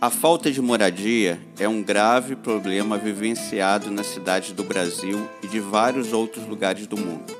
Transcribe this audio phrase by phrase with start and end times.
[0.00, 5.60] A falta de moradia é um grave problema vivenciado nas cidades do Brasil e de
[5.60, 7.36] vários outros lugares do mundo.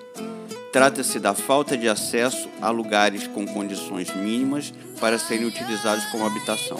[0.70, 6.76] Trata-se da falta de acesso a lugares com condições mínimas para serem utilizados como habitação.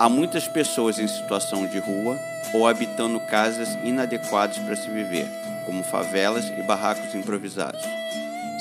[0.00, 2.18] Há muitas pessoas em situação de rua
[2.52, 5.28] ou habitando casas inadequadas para se viver,
[5.64, 7.82] como favelas e barracos improvisados.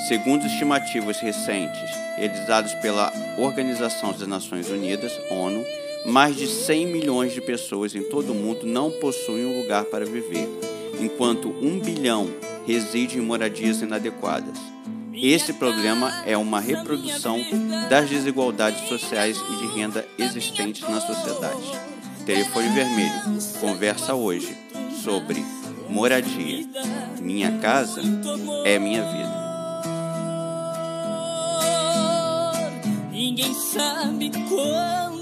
[0.07, 5.65] Segundo estimativas recentes realizadas pela Organização das Nações Unidas, ONU,
[6.05, 10.05] mais de 100 milhões de pessoas em todo o mundo não possuem um lugar para
[10.05, 10.47] viver,
[10.99, 12.29] enquanto um bilhão
[12.65, 14.57] reside em moradias inadequadas.
[15.13, 17.39] Esse problema é uma reprodução
[17.89, 21.71] das desigualdades sociais e de renda existentes na sociedade.
[22.25, 23.21] Telefone Vermelho
[23.59, 24.55] conversa hoje
[25.03, 25.43] sobre
[25.89, 26.67] moradia.
[27.21, 28.01] Minha casa
[28.65, 29.45] é minha vida.
[33.11, 35.14] Ninguém sabe quantas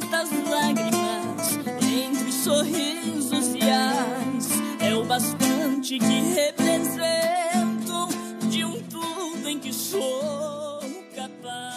[0.54, 8.08] lágrimas entre sorrisos e as é o bastante que representam
[8.50, 10.80] de um tudo em que sou
[11.16, 11.74] capaz.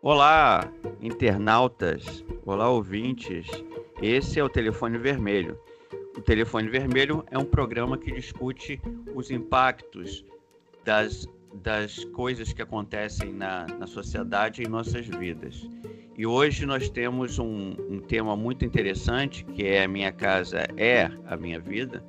[0.00, 3.46] Olá, internautas, olá, ouvintes.
[4.00, 5.58] Esse é o Telefone Vermelho.
[6.16, 8.80] O Telefone Vermelho é um programa que discute
[9.14, 10.24] os impactos
[10.84, 15.68] das, das coisas que acontecem na, na sociedade e em nossas vidas.
[16.16, 21.36] E hoje nós temos um, um tema muito interessante, que é Minha Casa é a
[21.36, 22.04] Minha Vida,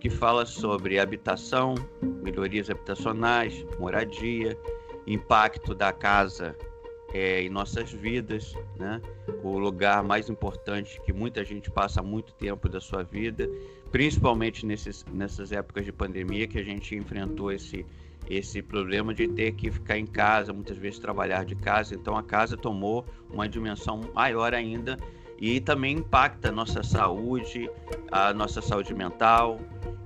[0.00, 1.74] que fala sobre habitação,
[2.22, 4.58] melhorias habitacionais, moradia,
[5.06, 6.56] impacto da casa
[7.12, 9.00] é, em nossas vidas, né?
[9.42, 13.48] o lugar mais importante que muita gente passa muito tempo da sua vida,
[13.90, 17.84] principalmente nesses, nessas épocas de pandemia que a gente enfrentou esse,
[18.28, 22.22] esse problema de ter que ficar em casa, muitas vezes trabalhar de casa, então a
[22.22, 24.96] casa tomou uma dimensão maior ainda
[25.40, 27.68] e também impacta a nossa saúde,
[28.12, 29.58] a nossa saúde mental.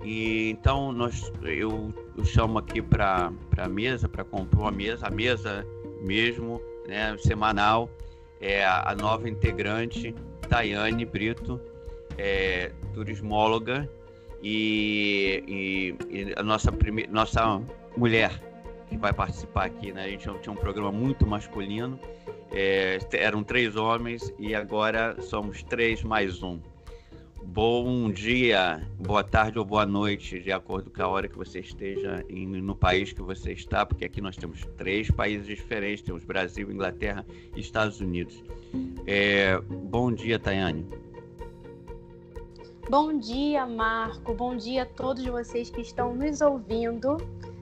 [0.05, 5.11] E então nós, eu, eu chamo aqui para a mesa, para comprar uma mesa, a
[5.11, 5.67] mesa
[6.03, 7.89] mesmo, né, semanal,
[8.41, 10.15] é a nova integrante,
[10.49, 11.61] Tayane Brito,
[12.19, 13.89] é, turismóloga
[14.43, 16.71] e, e, e, a nossa,
[17.11, 17.62] nossa
[17.97, 18.31] mulher
[18.89, 19.93] que vai participar aqui.
[19.93, 20.05] Né?
[20.05, 21.99] A gente tinha um programa muito masculino,
[22.53, 26.61] é, eram três homens e agora somos três mais um.
[27.47, 32.25] Bom dia, boa tarde ou boa noite, de acordo com a hora que você esteja
[32.28, 36.72] em, no país que você está, porque aqui nós temos três países diferentes: temos Brasil,
[36.72, 37.25] Inglaterra
[37.55, 38.43] e Estados Unidos.
[39.06, 40.87] É, bom dia, Tayane.
[42.91, 44.34] Bom dia, Marco.
[44.34, 47.19] Bom dia a todos vocês que estão nos ouvindo.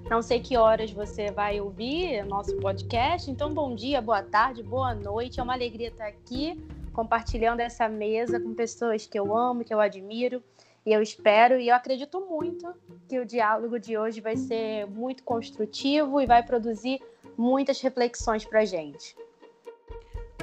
[0.09, 4.94] Não sei que horas você vai ouvir nosso podcast, então bom dia, boa tarde, boa
[4.94, 5.38] noite.
[5.41, 6.59] É uma alegria estar aqui
[6.93, 10.43] compartilhando essa mesa com pessoas que eu amo, que eu admiro.
[10.85, 12.67] E eu espero e eu acredito muito
[13.09, 17.01] que o diálogo de hoje vai ser muito construtivo e vai produzir
[17.37, 19.17] muitas reflexões para a gente.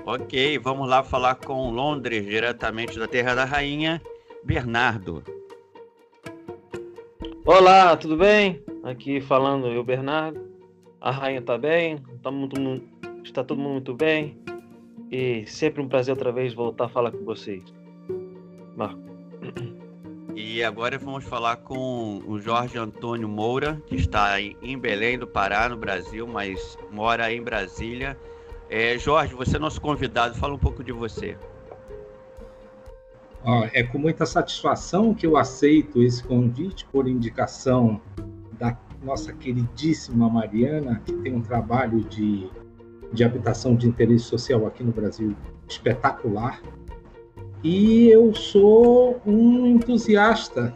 [0.05, 4.01] Ok, vamos lá falar com Londres, diretamente da Terra da Rainha,
[4.43, 5.23] Bernardo.
[7.45, 8.63] Olá, tudo bem?
[8.83, 10.49] Aqui falando eu, Bernardo.
[11.01, 12.55] A rainha está bem, tá muito,
[13.23, 14.37] está todo mundo muito bem.
[15.11, 17.63] E sempre um prazer outra vez voltar a falar com vocês.
[18.75, 19.01] Marco.
[20.35, 25.67] E agora vamos falar com o Jorge Antônio Moura, que está em Belém do Pará,
[25.67, 28.17] no Brasil, mas mora em Brasília.
[28.69, 31.35] É, Jorge, você é nosso convidado, fala um pouco de você.
[33.73, 37.99] É com muita satisfação que eu aceito esse convite por indicação
[38.53, 42.49] da nossa queridíssima Mariana, que tem um trabalho de
[43.11, 45.35] de habitação de interesse social aqui no Brasil
[45.67, 46.61] espetacular.
[47.63, 50.73] E eu sou um entusiasta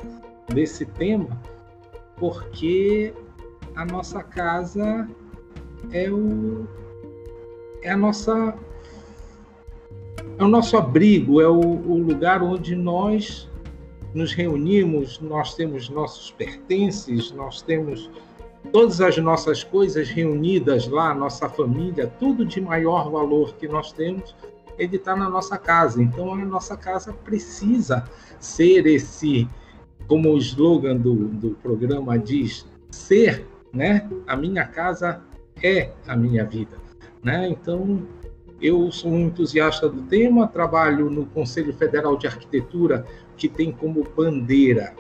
[0.54, 1.42] desse tema,
[2.18, 3.14] porque
[3.76, 5.08] a nossa casa
[5.92, 6.68] é o
[7.82, 8.56] é a nossa
[10.38, 13.50] é o nosso abrigo, é o, o lugar onde nós
[14.14, 18.10] nos reunimos, nós temos nossos pertences, nós temos
[18.72, 24.36] todas as nossas coisas reunidas lá, nossa família, tudo de maior valor que nós temos,
[24.78, 26.02] ele está na nossa casa.
[26.02, 28.04] Então a nossa casa precisa
[28.40, 29.48] ser esse,
[30.08, 34.10] como o slogan do, do programa diz, ser, né?
[34.28, 35.22] A minha casa
[35.62, 36.78] é a minha vida,
[37.24, 37.48] né?
[37.50, 38.06] Então
[38.62, 43.06] eu sou um entusiasta do tema, trabalho no Conselho Federal de Arquitetura,
[43.36, 44.96] que tem como bandeira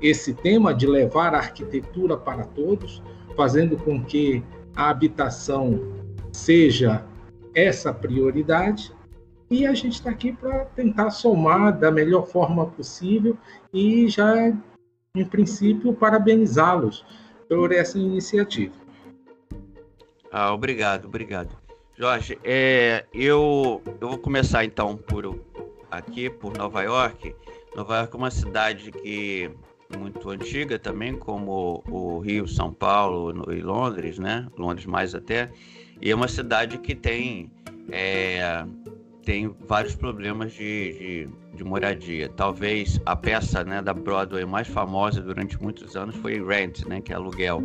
[0.00, 3.02] esse tema de levar a arquitetura para todos,
[3.36, 4.42] fazendo com que
[4.74, 5.80] a habitação
[6.32, 7.04] seja
[7.54, 8.92] essa prioridade.
[9.50, 13.36] E a gente está aqui para tentar somar da melhor forma possível
[13.72, 14.52] e já,
[15.14, 17.04] em princípio, parabenizá-los
[17.48, 18.74] por essa iniciativa.
[20.32, 21.56] Ah, obrigado, obrigado.
[21.96, 25.40] Jorge, é, eu, eu vou começar então por
[25.90, 27.34] aqui, por Nova York.
[27.76, 29.50] Nova York é uma cidade que
[29.98, 34.48] muito antiga também, como o Rio, São Paulo e Londres, né?
[34.56, 35.52] Londres mais até.
[36.00, 37.52] E é uma cidade que tem,
[37.92, 38.64] é,
[39.22, 42.30] tem vários problemas de, de, de, moradia.
[42.30, 47.12] Talvez a peça né, da Broadway mais famosa durante muitos anos foi Rent, né, que
[47.12, 47.62] é aluguel.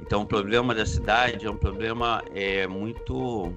[0.00, 3.52] Então, o problema da cidade é um problema é, muito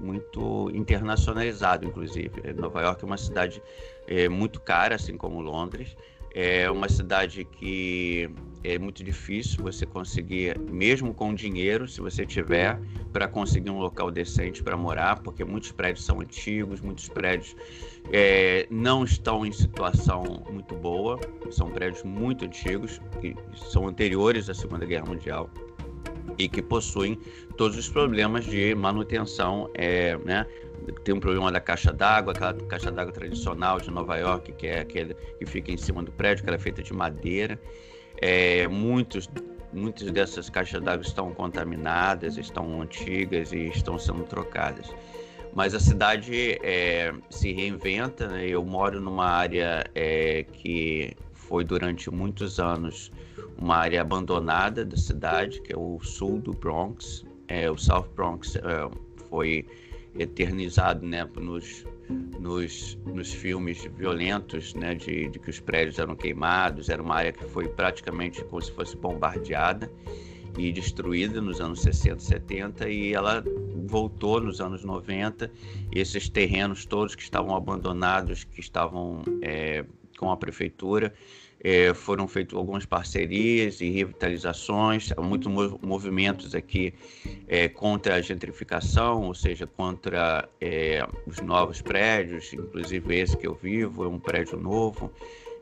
[0.00, 2.30] muito internacionalizado, inclusive.
[2.56, 3.62] Nova York é uma cidade
[4.10, 5.96] é, muito cara, assim como Londres.
[6.32, 8.30] É uma cidade que
[8.62, 12.78] é muito difícil você conseguir, mesmo com dinheiro, se você tiver,
[13.12, 17.56] para conseguir um local decente para morar, porque muitos prédios são antigos, muitos prédios
[18.12, 21.18] é, não estão em situação muito boa,
[21.50, 25.50] são prédios muito antigos, que são anteriores à Segunda Guerra Mundial
[26.38, 27.18] e que possuem
[27.56, 30.46] todos os problemas de manutenção, é, né?
[31.04, 34.80] Tem um problema da caixa d'água, aquela caixa d'água tradicional de Nova York, que é
[34.80, 37.60] aquele que fica em cima do prédio, que ela é feita de madeira.
[38.20, 39.28] É, muitos,
[39.72, 44.90] muitas dessas caixas d'água estão contaminadas, estão antigas e estão sendo trocadas.
[45.52, 48.28] Mas a cidade é, se reinventa.
[48.28, 48.48] Né?
[48.48, 53.10] Eu moro numa área é, que foi durante muitos anos
[53.58, 57.24] uma área abandonada da cidade, que é o sul do Bronx.
[57.48, 58.60] É, o South Bronx é,
[59.28, 59.66] foi
[60.18, 61.84] eternizado né, nos,
[62.38, 66.88] nos, nos filmes violentos né, de, de que os prédios eram queimados.
[66.88, 69.90] Era uma área que foi praticamente como se fosse bombardeada
[70.58, 73.44] e destruída nos anos 60, 70 e ela
[73.86, 75.50] voltou nos anos 90.
[75.92, 79.84] Esses terrenos todos que estavam abandonados, que estavam é,
[80.18, 81.14] com a prefeitura,
[81.62, 85.52] é, foram feitas algumas parcerias e revitalizações, muitos
[85.82, 86.94] movimentos aqui
[87.46, 93.54] é, contra a gentrificação, ou seja, contra é, os novos prédios, inclusive esse que eu
[93.54, 95.12] vivo, é um prédio novo,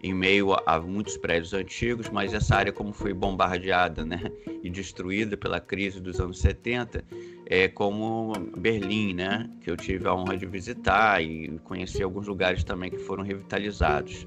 [0.00, 4.30] em meio a, muitos prédios antigos, mas essa área como foi bombardeada né,
[4.62, 7.04] e destruída pela crise dos anos 70,
[7.46, 12.62] é como Berlim, né, que eu tive a honra de visitar e conheci alguns lugares
[12.62, 14.24] também que foram revitalizados.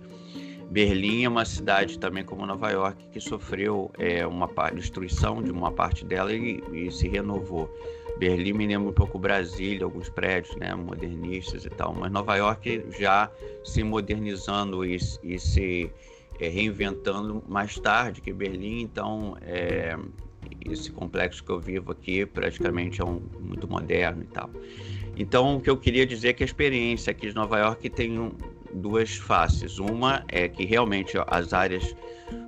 [0.72, 5.70] Berlim é uma cidade também como Nova York que sofreu é, uma destruição de uma
[5.70, 7.70] parte dela e, e, se renovou.
[8.18, 12.86] Berlim me lembra um pouco Brasília, alguns prédios né, modernistas e tal, mas Nova York
[12.98, 13.30] já
[13.66, 15.92] se modernizando e, e se
[16.40, 19.98] é, reinventando mais tarde que Berlim, então é,
[20.66, 24.50] esse complexo que eu vivo aqui praticamente é um, muito moderno e tal.
[25.18, 28.18] Então, o que eu queria dizer é que a experiência aqui de Nova York tem
[28.18, 28.32] um,
[28.74, 29.80] duas faces.
[29.80, 31.96] Uma é que realmente as áreas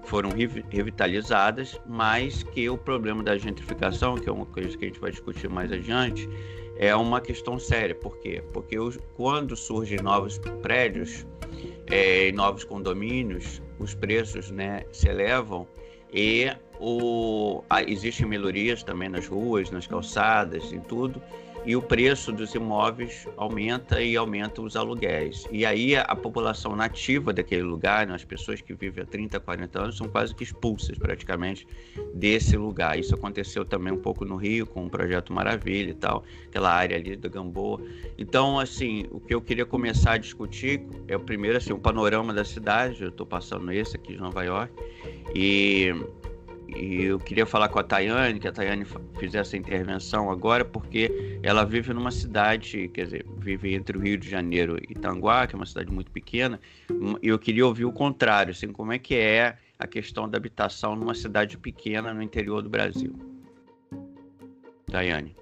[0.03, 0.29] foram
[0.69, 5.11] revitalizadas, mas que o problema da gentrificação, que é uma coisa que a gente vai
[5.11, 6.29] discutir mais adiante,
[6.77, 7.95] é uma questão séria.
[7.95, 8.43] Por quê?
[8.53, 11.25] Porque os, quando surgem novos prédios
[11.87, 15.67] é, novos condomínios, os preços né, se elevam
[16.11, 21.21] e o, existem melhorias também nas ruas, nas calçadas e tudo,
[21.65, 25.47] e o preço dos imóveis aumenta e aumenta os aluguéis.
[25.51, 29.81] E aí a, população nativa daquele lugar, né, as pessoas que vivem há 30, 40
[29.81, 31.67] anos, são quase que expulsas praticamente
[32.13, 32.97] desse lugar.
[32.99, 36.97] Isso aconteceu também um pouco no Rio com o projeto Maravilha e tal, aquela área
[36.97, 37.81] ali da Gamboa.
[38.17, 42.33] Então, assim, o que eu queria começar a discutir é o primeiro assim, um panorama
[42.33, 44.73] da cidade, eu estou passando esse aqui de Nova York,
[45.35, 45.93] e
[46.75, 48.85] e eu queria falar com a Tayane, que a Tayane
[49.19, 54.17] fizesse a intervenção agora, porque ela vive numa cidade, quer dizer, vive entre o Rio
[54.17, 56.59] de Janeiro e Itanguá, que é uma cidade muito pequena,
[57.21, 60.95] e eu queria ouvir o contrário, assim, como é que é a questão da habitação
[60.95, 63.13] numa cidade pequena no interior do Brasil.
[64.89, 65.35] Tayane.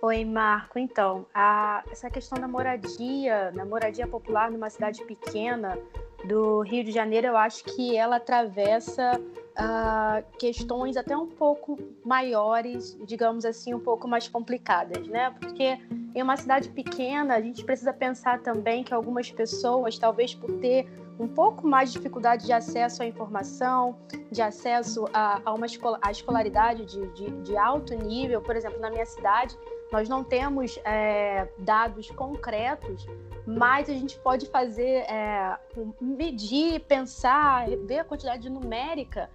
[0.00, 0.78] Oi, Marco.
[0.78, 5.76] Então, a, essa questão da moradia, da moradia popular numa cidade pequena
[6.24, 9.20] do Rio de Janeiro, eu acho que ela atravessa
[9.58, 15.34] uh, questões até um pouco maiores, digamos assim, um pouco mais complicadas, né?
[15.40, 15.78] Porque
[16.14, 20.88] em uma cidade pequena, a gente precisa pensar também que algumas pessoas, talvez por ter
[21.18, 23.96] um pouco mais de dificuldade de acesso à informação,
[24.30, 28.80] de acesso a, a uma escola, a escolaridade de, de, de alto nível, por exemplo,
[28.80, 29.58] na minha cidade,
[29.90, 33.06] nós não temos é, dados concretos,
[33.46, 35.56] mas a gente pode fazer, é,
[36.00, 39.30] medir, pensar, ver a quantidade numérica.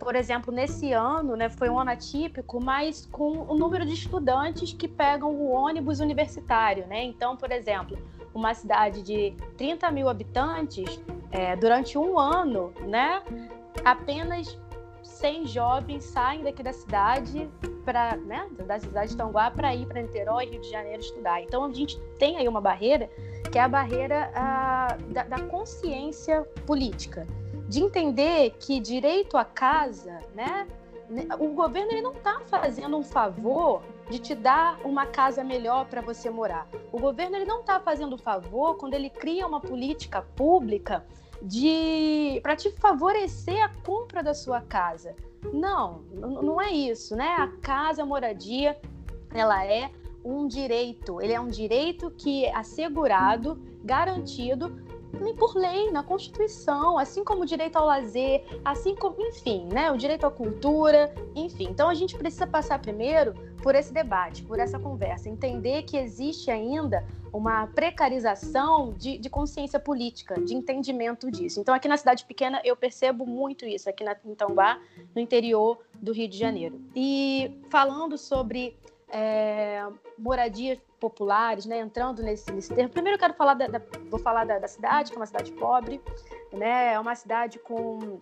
[0.00, 4.72] Por exemplo, nesse ano, né, foi um ano atípico, mas com o número de estudantes
[4.72, 6.86] que pegam o ônibus universitário.
[6.86, 7.04] Né?
[7.04, 7.98] Então, por exemplo,
[8.34, 13.22] uma cidade de 30 mil habitantes, é, durante um ano, né,
[13.84, 14.58] apenas
[15.02, 17.48] 100 jovens saem daqui da cidade
[17.84, 21.42] para, né, da cidade de Tanguá para ir para Niterói, Rio de Janeiro estudar.
[21.42, 23.10] Então a gente tem aí uma barreira
[23.50, 27.26] que é a barreira a, da, da, consciência política,
[27.70, 30.66] de entender que direito à casa, né,
[31.38, 36.00] o governo ele não está fazendo um favor de te dar uma casa melhor para
[36.00, 36.66] você morar.
[36.90, 41.06] O governo ele não está fazendo favor quando ele cria uma política pública
[41.40, 45.14] de para te favorecer a compra da sua casa.
[45.52, 47.36] Não, não é isso, né?
[47.38, 48.76] A casa, a moradia,
[49.32, 49.92] ela é
[50.24, 51.20] um direito.
[51.22, 54.89] Ele é um direito que é assegurado, garantido
[55.36, 59.96] por lei, na Constituição, assim como o direito ao lazer, assim como, enfim, né, o
[59.96, 61.68] direito à cultura, enfim.
[61.70, 66.50] Então a gente precisa passar primeiro por esse debate, por essa conversa, entender que existe
[66.50, 71.60] ainda uma precarização de, de, consciência política, de entendimento disso.
[71.60, 74.80] Então, aqui na cidade pequena, eu percebo muito isso, aqui na, em Tambar,
[75.14, 76.80] no interior do Rio de Janeiro.
[76.94, 78.76] E falando sobre
[79.12, 79.86] é,
[80.18, 84.44] moradias populares, né, entrando nesse, nesse termo, primeiro eu quero falar da, da vou falar
[84.44, 86.00] da, da cidade, que é uma cidade pobre,
[86.52, 88.20] né, é uma cidade com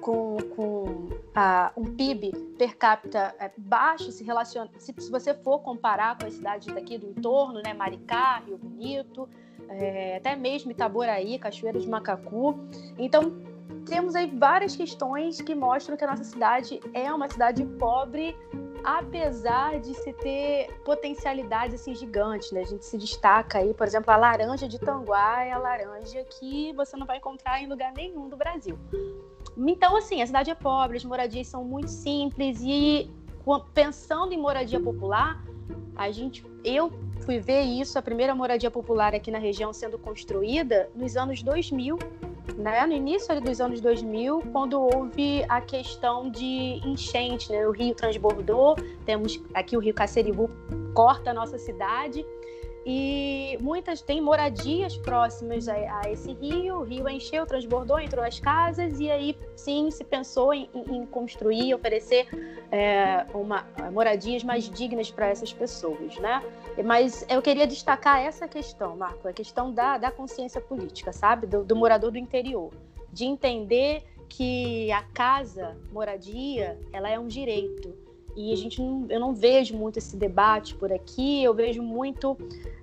[0.00, 5.60] com, com ah, um PIB per capita é, baixo, se, relaciona, se, se, você for
[5.60, 9.28] comparar com as cidades daqui do entorno, né, Maricá, Rio Bonito,
[9.68, 12.58] é, até mesmo Itaboraí, Cachoeira de Macacu.
[12.98, 13.42] Então,
[13.86, 18.36] temos aí várias questões que mostram que a nossa cidade é uma cidade pobre,
[18.84, 22.60] apesar de se ter potencialidades assim gigantes, né?
[22.60, 26.72] A gente se destaca aí, por exemplo, a laranja de Tanguá é a laranja que
[26.74, 28.78] você não vai encontrar em lugar nenhum do Brasil.
[29.56, 33.10] Então, assim, a cidade é pobre, as moradias são muito simples e
[33.72, 35.42] pensando em moradia popular,
[35.96, 40.90] a gente, eu fui ver isso, a primeira moradia popular aqui na região sendo construída
[40.94, 41.98] nos anos 2000,
[42.56, 42.86] né?
[42.86, 47.66] No início dos anos 2000, quando houve a questão de enchente, né?
[47.66, 50.50] O rio transbordou, temos aqui o rio Caceribu
[50.94, 52.24] corta a nossa cidade
[52.86, 56.80] e muitas têm moradias próximas a, a, esse rio.
[56.80, 61.74] O rio encheu, transbordou, entrou as casas e aí sim se pensou em, em construir,
[61.74, 62.28] oferecer
[62.70, 66.42] é, uma, moradias mais dignas para essas pessoas, né?
[66.84, 71.64] Mas eu queria destacar essa questão, Marco, a questão da, da consciência política, sabe, do,
[71.64, 72.70] do morador do interior,
[73.10, 78.03] de entender que a casa, moradia, ela é um direito
[78.36, 82.36] e a gente não, eu não vejo muito esse debate por aqui, eu vejo muito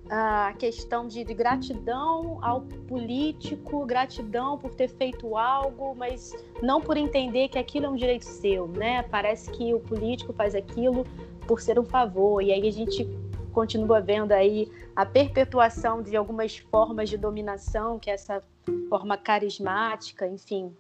[0.10, 6.98] a questão de, de, gratidão ao político, gratidão por ter feito algo, mas não por
[6.98, 9.04] entender que aquilo é um direito seu, né?
[9.04, 11.06] Parece que o político faz aquilo
[11.48, 13.08] por ser um favor, e aí a gente
[13.52, 18.42] continua vendo aí a perpetuação de algumas formas de dominação, que é essa
[18.90, 20.74] forma carismática, enfim.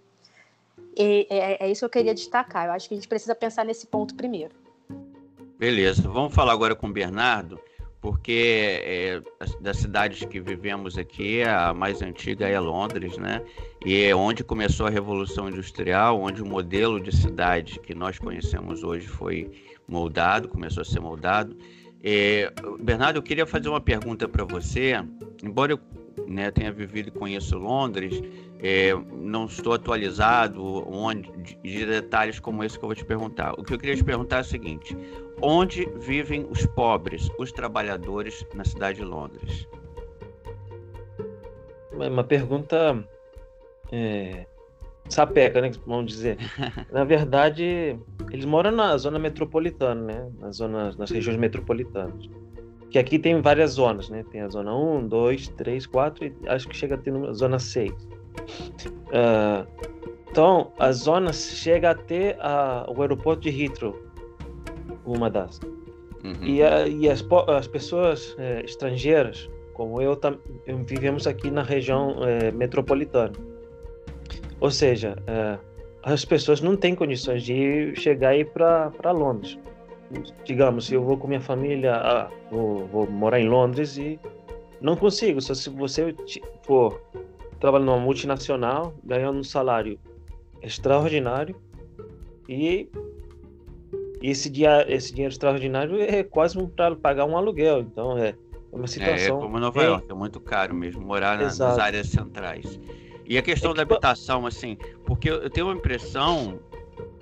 [0.98, 2.68] E, é, é isso que eu queria destacar.
[2.68, 4.61] Eu acho que a gente precisa pensar nesse ponto primeiro.
[5.62, 7.60] Beleza, vamos falar agora com o Bernardo
[8.02, 9.22] porque é,
[9.62, 13.44] das cidades que vivemos aqui, a mais antiga é Londres, né?
[13.86, 18.84] E é onde começou a Revolução Industrial, onde o modelo de cidade que nós conhecemos
[18.84, 19.52] hoje foi
[19.88, 21.56] moldado, começou a ser moldado.
[22.04, 24.94] É, Bernardo, eu queria fazer uma pergunta para você.
[25.44, 25.80] Embora eu
[26.28, 28.20] né, tenha vivido e conheço Londres,
[28.60, 31.32] é, não estou atualizado onde,
[31.64, 33.54] de detalhes como esse que eu vou te perguntar.
[33.60, 34.96] O que eu queria te perguntar é o seguinte:
[35.42, 39.68] Onde vivem os pobres, os trabalhadores na cidade de Londres?
[41.94, 43.04] Uma pergunta
[43.92, 44.46] é,
[45.10, 45.72] sapeca, né?
[45.86, 46.38] Vamos dizer.
[46.92, 47.98] na verdade,
[48.32, 50.32] eles moram na zona metropolitana, né?
[50.40, 52.30] Nas, zonas, nas regiões metropolitanas.
[52.90, 54.24] Que aqui tem várias zonas, né?
[54.32, 57.60] Tem a zona 1, 2, 3, 4 e acho que chega a ter a zona
[57.60, 57.92] 6.
[57.92, 57.98] Uh,
[59.14, 59.66] ah,
[60.30, 63.96] então, a zona chega até a, o aeroporto de Heathrow,
[65.06, 65.60] uma das.
[66.24, 66.44] Uhum.
[66.44, 70.38] E, a, e as, as pessoas é, estrangeiras, como eu, tam,
[70.86, 73.34] vivemos aqui na região é, metropolitana.
[74.60, 75.58] Ou seja, é,
[76.04, 79.58] as pessoas não têm condições de chegar ir para Londres.
[80.44, 84.20] Digamos, se eu vou com minha família, ah, vou, vou, morar em Londres e
[84.80, 85.42] não consigo.
[85.42, 86.14] Só se você
[86.64, 87.02] for
[87.60, 89.98] trabalhar numa multinacional, ganhando um salário
[90.62, 91.56] extraordinário
[92.50, 92.90] E
[94.22, 97.80] esse, dia, esse dinheiro extraordinário é quase para pagar um aluguel.
[97.80, 98.36] Então é
[98.72, 99.38] uma situação.
[99.38, 102.80] É, como Nova York, é muito caro mesmo morar na, nas áreas centrais.
[103.26, 103.78] E a questão é que...
[103.78, 106.60] da habitação, assim, porque eu tenho uma impressão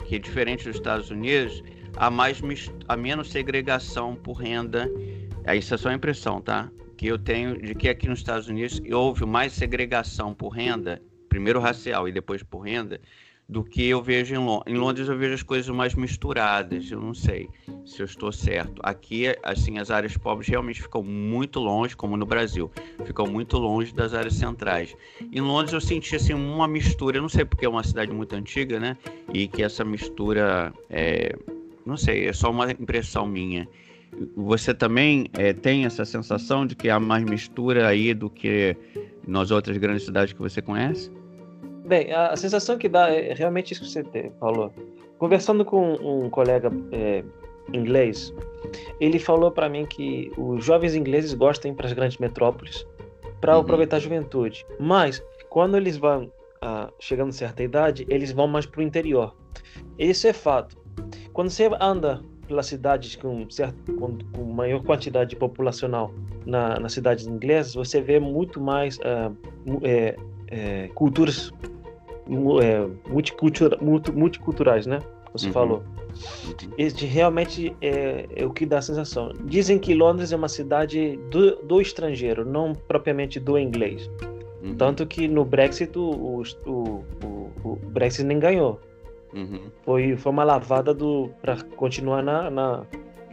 [0.05, 1.63] que, diferente dos Estados Unidos,
[1.95, 2.41] há, mais,
[2.87, 4.89] há menos segregação por renda.
[5.55, 6.69] Isso é só a impressão, tá?
[6.97, 11.59] Que eu tenho de que aqui nos Estados Unidos houve mais segregação por renda, primeiro
[11.59, 12.99] racial e depois por renda,
[13.49, 14.73] do que eu vejo em Londres.
[14.73, 17.49] Em Londres eu vejo as coisas mais misturadas, eu não sei
[17.83, 18.79] se eu estou certo.
[18.83, 22.71] Aqui, assim, as áreas pobres realmente ficam muito longe, como no Brasil,
[23.03, 24.95] ficam muito longe das áreas centrais.
[25.33, 28.35] Em Londres eu senti, assim, uma mistura, eu não sei porque é uma cidade muito
[28.35, 28.95] antiga, né,
[29.33, 31.35] e que essa mistura, é,
[31.83, 33.67] não sei, é só uma impressão minha.
[34.35, 38.77] Você também é, tem essa sensação de que há mais mistura aí do que
[39.27, 41.11] nas outras grandes cidades que você conhece?
[41.89, 44.71] Bem, a, sensação que dá é realmente isso que você falou.
[45.17, 47.23] Conversando com um colega é,
[47.73, 48.31] inglês,
[48.99, 52.85] ele falou para mim que os jovens ingleses gostam para as grandes metrópoles
[53.41, 53.61] para uhum.
[53.61, 55.19] aproveitar a juventude, mas
[55.49, 56.31] quando eles vão
[56.61, 59.35] ah, chegando a certa idade, eles vão mais para o interior.
[59.97, 60.77] Isso é fato.
[61.33, 66.13] Quando você anda pelas cidades com, certo, com, com maior quantidade populacional
[66.45, 69.31] na, nas cidades inglesas, você vê muito mais ah,
[69.81, 70.15] é,
[70.51, 71.51] é, culturas
[72.61, 74.99] é, multicultura, multiculturais, né?
[75.33, 75.53] Você uhum.
[75.53, 75.83] falou.
[76.77, 79.31] Este realmente é, é, o que dá a sensação.
[79.45, 84.09] Dizem que Londres é uma cidade do, do estrangeiro, não propriamente do inglês.
[84.63, 84.75] Uhum.
[84.75, 86.73] Tanto que no Brexit o, o,
[87.23, 88.79] o, o Brexit nem ganhou.
[89.33, 89.61] Uhum.
[89.83, 90.95] Foi, foi uma lavada
[91.41, 92.83] para continuar na, na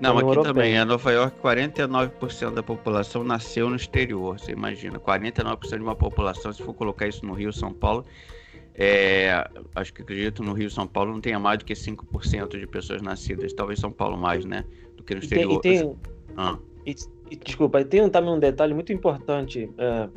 [0.00, 0.54] não, aqui Europeia.
[0.54, 0.76] também.
[0.76, 4.38] Em Nova York, 49% da população nasceu no exterior.
[4.38, 8.04] Você imagina, 49% de uma população, se for colocar isso no Rio, São Paulo,
[8.78, 12.66] é, acho que acredito no Rio São Paulo não tenha mais do que 5% de
[12.66, 14.66] pessoas nascidas, talvez São Paulo mais, né?
[14.97, 15.52] Do que no exterior.
[15.52, 15.97] E tem, e tem,
[16.37, 16.59] ah.
[16.85, 16.95] e,
[17.30, 20.09] e, desculpa, tem também um detalhe muito importante é,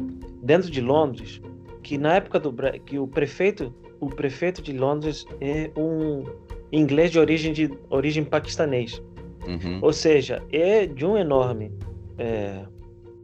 [0.44, 1.42] dentro de Londres,
[1.82, 2.54] que na época do
[2.86, 6.26] que o prefeito, o prefeito de Londres é um
[6.70, 9.02] inglês de origem de origem paquistanês.
[9.48, 9.80] Uhum.
[9.82, 11.72] Ou seja, é de um enorme
[12.18, 12.66] é,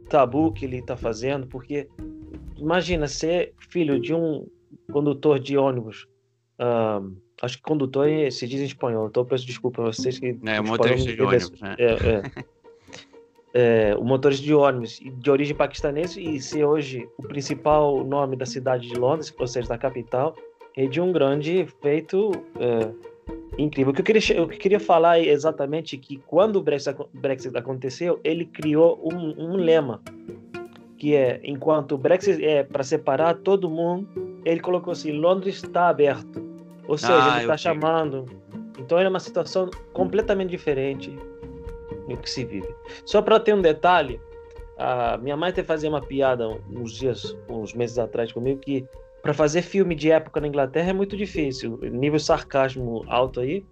[0.08, 1.88] tabu que ele está fazendo, porque
[2.56, 4.46] imagina ser filho de um
[4.96, 6.08] condutor de ônibus.
[6.58, 10.38] Uh, acho que condutor se diz em espanhol, então peço desculpa a vocês que.
[10.46, 11.76] É, motorista de ônibus, né?
[11.78, 12.44] É, é.
[13.92, 18.46] é, o motorista de ônibus de origem paquistanesa e ser hoje o principal nome da
[18.46, 20.34] cidade de Londres, ou seja, da capital,
[20.74, 22.90] é de um grande feito é,
[23.58, 23.92] incrível.
[23.92, 28.18] O que eu queria, eu queria falar é exatamente que quando o Brexit, Brexit aconteceu,
[28.24, 30.00] ele criou um, um lema
[30.98, 34.08] que é enquanto o Brexit é para separar todo mundo,
[34.44, 36.44] ele colocou assim: Londres está aberto.
[36.88, 38.24] Ou seja, ah, ele está chamando.
[38.78, 41.10] Então é uma situação completamente diferente
[42.08, 42.68] do que se vive.
[43.04, 44.20] Só para ter um detalhe,
[44.78, 48.86] a minha mãe até fazia uma piada uns dias, uns meses atrás comigo que
[49.22, 53.64] para fazer filme de época na Inglaterra é muito difícil, nível sarcasmo alto aí,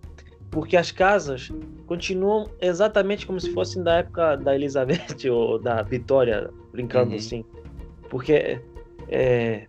[0.55, 1.53] porque as casas
[1.85, 7.17] continuam exatamente como se fossem da época da Elizabeth ou da Vitória, brincando uhum.
[7.17, 7.45] assim.
[8.09, 8.61] Porque
[9.09, 9.67] é,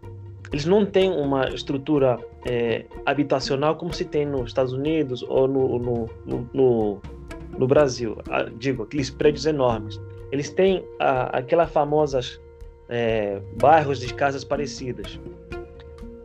[0.53, 5.79] eles não têm uma estrutura é, habitacional como se tem nos Estados Unidos ou no,
[5.79, 7.01] no, no, no,
[7.57, 8.15] no Brasil.
[8.29, 9.99] Ah, digo, aqueles prédios enormes.
[10.31, 12.39] Eles têm a, aquelas famosas
[12.89, 15.19] é, bairros de casas parecidas.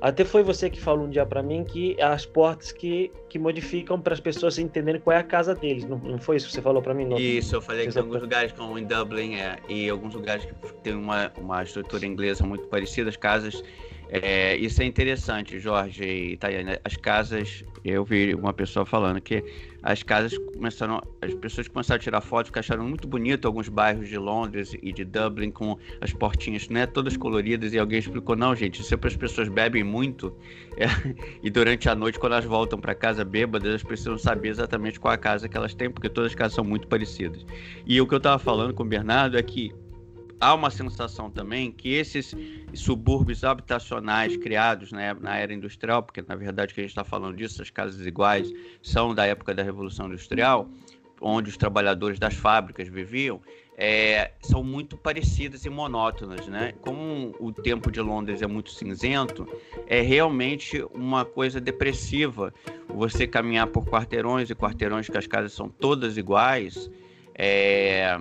[0.01, 4.01] Até foi você que falou um dia para mim que as portas que, que modificam
[4.01, 5.85] para as pessoas entenderem qual é a casa deles.
[5.85, 7.05] Não, não foi isso que você falou para mim?
[7.05, 7.19] Não?
[7.19, 10.73] Isso, eu falei que tem alguns lugares, como em Dublin, é, e alguns lugares que
[10.83, 13.63] tem uma, uma estrutura inglesa muito parecida, as casas.
[14.13, 16.79] É, isso é interessante, Jorge e Tayane.
[16.85, 19.45] As casas, eu vi uma pessoa falando que
[19.85, 24.09] as casas começaram, as pessoas começaram a tirar fotos que acharam muito bonito alguns bairros
[24.09, 28.55] de Londres e de Dublin com as portinhas, né, todas coloridas e alguém explicou não,
[28.55, 30.37] gente, isso é as pessoas bebem muito
[30.77, 30.87] é,
[31.41, 35.15] e durante a noite quando elas voltam para casa bêbadas elas precisam saber exatamente qual
[35.15, 37.47] a casa que elas têm porque todas as casas são muito parecidas.
[37.87, 39.73] E o que eu estava falando com o Bernardo é que
[40.41, 42.35] há uma sensação também que esses
[42.75, 47.37] subúrbios habitacionais criados né, na era industrial, porque na verdade que a gente está falando
[47.37, 48.51] disso, as casas iguais
[48.83, 50.69] são da época da Revolução Industrial,
[51.21, 53.41] onde os trabalhadores das fábricas viviam,
[53.77, 56.75] é, são muito parecidas e monótonas, né?
[56.83, 59.49] Como o tempo de Londres é muito cinzento,
[59.87, 62.53] é realmente uma coisa depressiva.
[62.89, 66.91] Você caminhar por quarteirões e quarteirões que as casas são todas iguais,
[67.35, 68.19] é,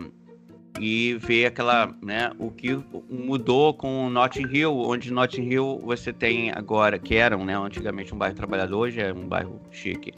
[0.80, 6.52] e ver aquela, né, o que mudou com Notting Hill, onde Notting Hill você tem
[6.52, 10.14] agora, que eram, né, antigamente um bairro trabalhador, hoje é um bairro chique,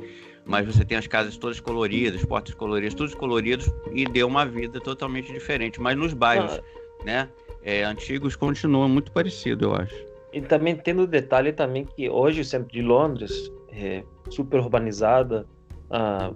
[0.45, 4.79] mas você tem as casas todas coloridas, portas coloridas, todos coloridos e deu uma vida
[4.79, 5.79] totalmente diferente.
[5.79, 7.05] Mas nos bairros, ah.
[7.05, 7.29] né,
[7.63, 9.95] é, antigos continua muito parecido, eu acho.
[10.33, 15.45] E também tendo o detalhe também que hoje o centro de Londres é super urbanizada,
[15.89, 16.31] ah,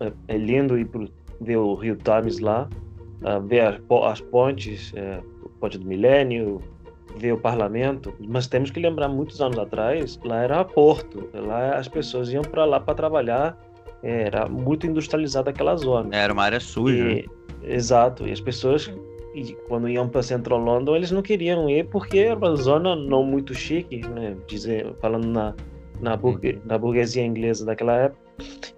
[0.00, 1.08] é, é lindo ir pro,
[1.40, 2.68] ver o Rio Thames lá,
[3.22, 6.60] ah, ver as, as pontes, é, o Ponte do Milênio,
[7.16, 11.88] ver o parlamento, mas temos que lembrar muitos anos atrás, lá era porto, lá as
[11.88, 13.58] pessoas iam para lá para trabalhar,
[14.02, 16.14] era muito industrializada aquela zona.
[16.14, 17.10] Era uma área suja.
[17.10, 17.26] E,
[17.62, 18.92] exato, e as pessoas
[19.36, 23.22] e quando iam para Central London, eles não queriam ir porque era uma zona não
[23.22, 24.34] muito chique, né?
[24.46, 25.54] Dizer, falando na,
[26.00, 28.18] na, burgue, na burguesia inglesa daquela época.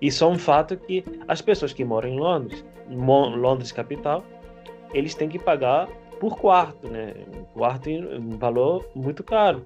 [0.01, 4.25] E só um fato que as pessoas que moram em Londres, Londres capital,
[4.93, 7.15] eles têm que pagar por quarto, né?
[7.37, 9.65] Um quarto um valor muito caro.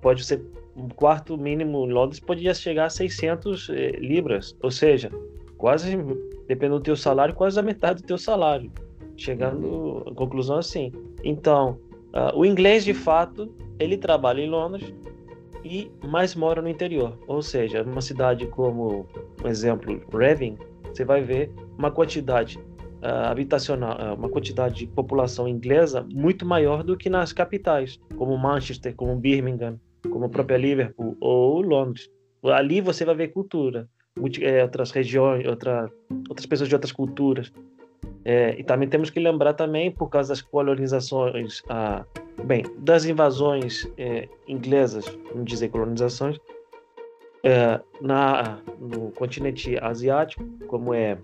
[0.00, 0.44] Pode ser
[0.76, 5.10] um quarto mínimo em Londres podia chegar a 600 eh, libras, ou seja,
[5.56, 5.96] quase
[6.46, 8.70] dependendo do teu salário, quase a metade do teu salário
[9.18, 10.92] chegando à conclusão assim.
[11.22, 11.78] Então,
[12.14, 14.94] uh, o inglês de fato ele trabalha em Londres
[15.64, 21.20] e mais mora no interior, ou seja, numa cidade como, por exemplo, Reading, você vai
[21.20, 27.08] ver uma quantidade uh, habitacional, uh, uma quantidade de população inglesa muito maior do que
[27.08, 29.78] nas capitais, como Manchester, como Birmingham,
[30.10, 32.10] como a própria Liverpool ou Londres.
[32.42, 33.88] Ali você vai ver cultura,
[34.40, 35.90] é, outras regiões, outra,
[36.28, 37.52] outras pessoas de outras culturas.
[38.24, 42.04] É, e também temos que lembrar também, por causa das colonizações, ah,
[42.44, 46.38] bem, das invasões é, inglesas, vamos dizer colonizações,
[47.42, 51.18] é, na, no continente asiático, como é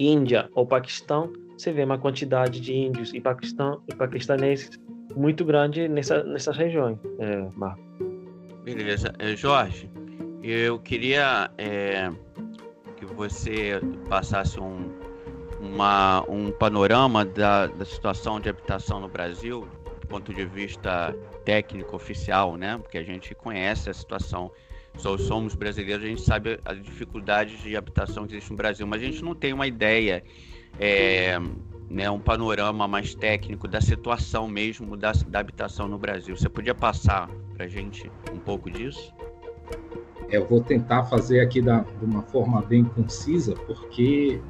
[0.00, 4.70] Índia ou Paquistão, você vê uma quantidade de índios e, paquistão, e paquistaneses
[5.14, 7.82] muito grande nessa, nessas regiões, é, Marco.
[8.64, 9.12] Beleza.
[9.18, 9.90] É, Jorge,
[10.42, 12.10] eu queria é,
[12.96, 14.90] que você passasse um,
[15.60, 19.68] uma, um panorama da, da situação de habitação no Brasil,
[20.00, 22.78] do ponto de vista técnico oficial, né?
[22.78, 24.50] Porque a gente conhece a situação,
[24.96, 29.02] só somos brasileiros, a gente sabe as dificuldades de habitação que existe no Brasil, mas
[29.02, 30.22] a gente não tem uma ideia,
[30.78, 31.38] é,
[31.88, 36.36] né, um panorama mais técnico da situação mesmo da, da habitação no Brasil.
[36.36, 39.14] Você podia passar para a gente um pouco disso?
[40.28, 44.40] Eu vou tentar fazer aqui da, de uma forma bem concisa, porque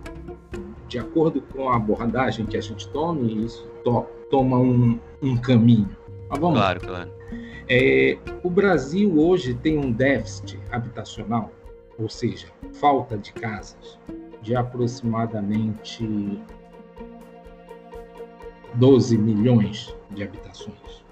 [0.89, 5.97] de acordo com a abordagem que a gente tome, isso to toma um, um caminho.
[6.29, 7.20] Mas vamos claro, claro.
[7.71, 11.53] É, o Brasil hoje tem um déficit habitacional,
[11.97, 13.99] ou seja, falta de casas,
[14.43, 16.05] de aproximadamente
[18.75, 21.05] 12 milhões de habitações.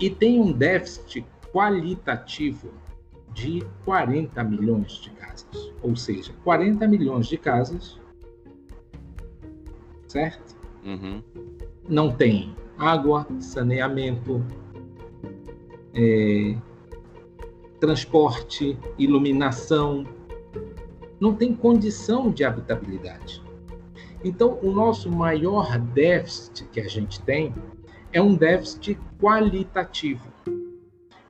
[0.00, 2.72] E tem um déficit qualitativo
[3.32, 5.72] de 40 milhões de casas.
[5.82, 8.00] Ou seja, 40 milhões de casas
[10.10, 10.56] certo?
[10.84, 11.22] Uhum.
[11.88, 14.44] Não tem água, saneamento,
[15.94, 16.56] é,
[17.78, 20.04] transporte, iluminação,
[21.20, 23.42] não tem condição de habitabilidade.
[24.22, 27.54] Então, o nosso maior déficit que a gente tem
[28.12, 30.30] é um déficit qualitativo.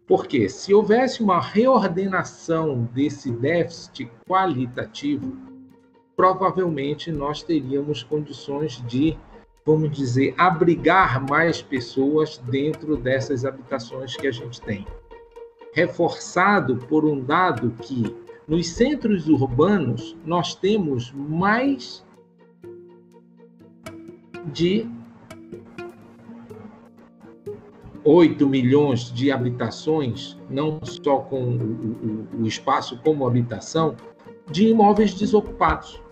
[0.06, 5.36] Porque se houvesse uma reordenação desse déficit qualitativo,
[6.16, 9.16] provavelmente nós teríamos condições de,
[9.64, 14.86] vamos dizer, abrigar mais pessoas dentro dessas habitações que a gente tem.
[15.72, 18.14] Reforçado por um dado que
[18.48, 22.04] nos centros urbanos nós temos mais
[24.52, 24.88] de
[28.04, 33.94] 8 milhões de habitações, não só com o, o, espaço como habitação,
[34.50, 36.02] de imóveis desocupados.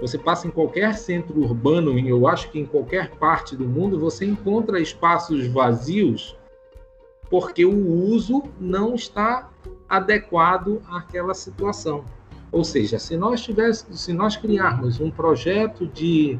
[0.00, 3.98] Você passa em qualquer centro urbano, e eu acho que em qualquer parte do mundo,
[3.98, 6.36] você encontra espaços vazios
[7.30, 9.48] porque o uso não está
[9.88, 12.04] adequado àquela situação.
[12.50, 16.36] Ou seja, se nós tivéssemos, se nós criarmos um projeto de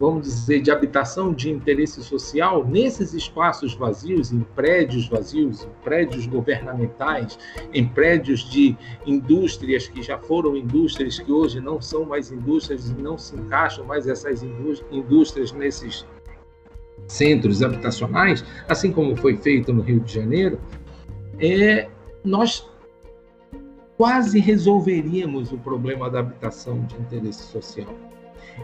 [0.00, 6.26] vamos dizer, de habitação de interesse social nesses espaços vazios, em prédios vazios, em prédios
[6.26, 7.38] governamentais,
[7.74, 12.94] em prédios de indústrias que já foram indústrias, que hoje não são mais indústrias e
[12.94, 14.42] não se encaixam mais essas
[14.90, 16.06] indústrias nesses
[17.06, 20.58] centros habitacionais, assim como foi feito no Rio de Janeiro,
[21.38, 21.90] é,
[22.24, 22.66] nós
[23.98, 27.94] quase resolveríamos o problema da habitação de interesse social.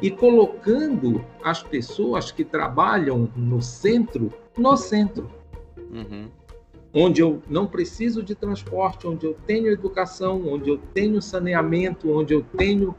[0.01, 5.29] E colocando as pessoas que trabalham no centro no centro.
[5.77, 6.29] Uhum.
[6.93, 12.33] Onde eu não preciso de transporte, onde eu tenho educação, onde eu tenho saneamento, onde
[12.33, 12.95] eu tenho,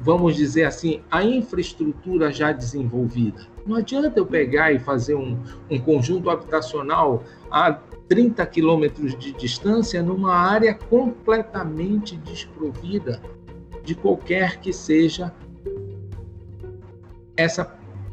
[0.00, 3.46] vamos dizer assim, a infraestrutura já desenvolvida.
[3.64, 5.38] Não adianta eu pegar e fazer um,
[5.70, 7.72] um conjunto habitacional a
[8.08, 13.22] 30 quilômetros de distância numa área completamente desprovida
[13.84, 15.32] de qualquer que seja
[17.40, 17.64] essa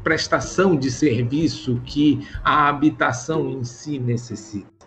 [0.02, 4.86] prestação de serviço que a habitação em si necessita.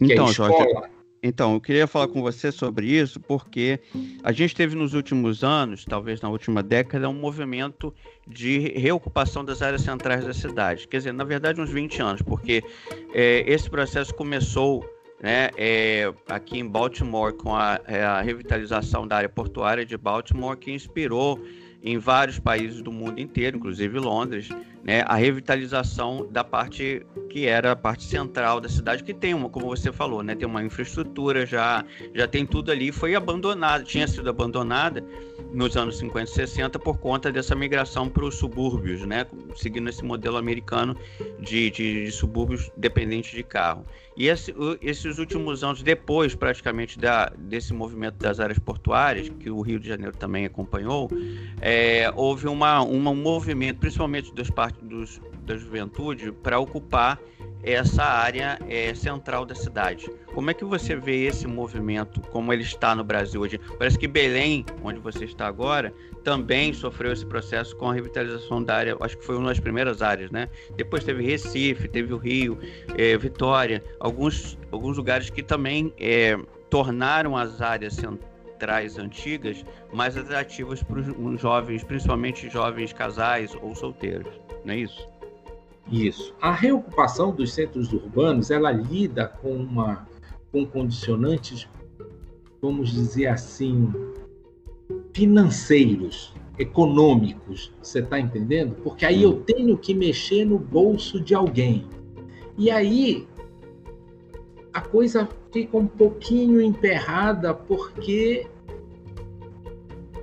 [0.00, 0.52] Então, escola...
[0.52, 0.92] Jorge,
[1.22, 3.78] então, eu queria falar com você sobre isso, porque
[4.24, 7.94] a gente teve nos últimos anos, talvez na última década, um movimento
[8.26, 10.88] de reocupação das áreas centrais da cidade.
[10.88, 12.64] Quer dizer, na verdade, uns 20 anos, porque
[13.14, 14.84] é, esse processo começou
[15.22, 20.56] né, é, aqui em Baltimore com a, é, a revitalização da área portuária de Baltimore,
[20.56, 21.40] que inspirou
[21.82, 24.48] em vários países do mundo inteiro, inclusive Londres,
[24.82, 29.48] né, a revitalização da parte que era a parte central da cidade, que tem uma,
[29.48, 34.06] como você falou, né, tem uma infraestrutura já, já tem tudo ali, foi abandonada, tinha
[34.06, 35.04] sido abandonada
[35.52, 40.04] nos anos 50 e 60 por conta dessa migração para os subúrbios, né, seguindo esse
[40.04, 40.96] modelo americano
[41.38, 43.84] de, de, de subúrbios dependentes de carro.
[44.16, 49.62] E esse, esses últimos anos, depois praticamente da, desse movimento das áreas portuárias, que o
[49.62, 51.10] Rio de Janeiro também acompanhou,
[51.60, 57.20] é, houve uma, uma, um movimento, principalmente dos, dos, da juventude, para ocupar
[57.62, 60.10] essa área é, central da cidade.
[60.34, 63.58] Como é que você vê esse movimento, como ele está no Brasil hoje?
[63.78, 65.92] Parece que Belém, onde você está agora,
[66.24, 70.02] também sofreu esse processo com a revitalização da área, acho que foi uma das primeiras
[70.02, 70.48] áreas, né?
[70.76, 72.58] Depois teve Recife, teve o Rio,
[72.96, 76.36] é, Vitória, alguns, alguns lugares que também é,
[76.68, 78.31] tornaram as áreas centrais
[78.98, 84.32] antigas mais atrativas para os jovens, principalmente jovens casais ou solteiros,
[84.64, 85.08] não é isso?
[85.90, 86.34] Isso.
[86.40, 90.06] A reocupação dos centros urbanos, ela lida com uma
[90.52, 91.66] com condicionantes,
[92.60, 93.90] vamos dizer assim,
[95.14, 97.72] financeiros, econômicos.
[97.82, 98.76] Você está entendendo?
[98.82, 101.86] Porque aí eu tenho que mexer no bolso de alguém.
[102.56, 103.26] E aí
[104.72, 108.46] a coisa fica um pouquinho emperrada porque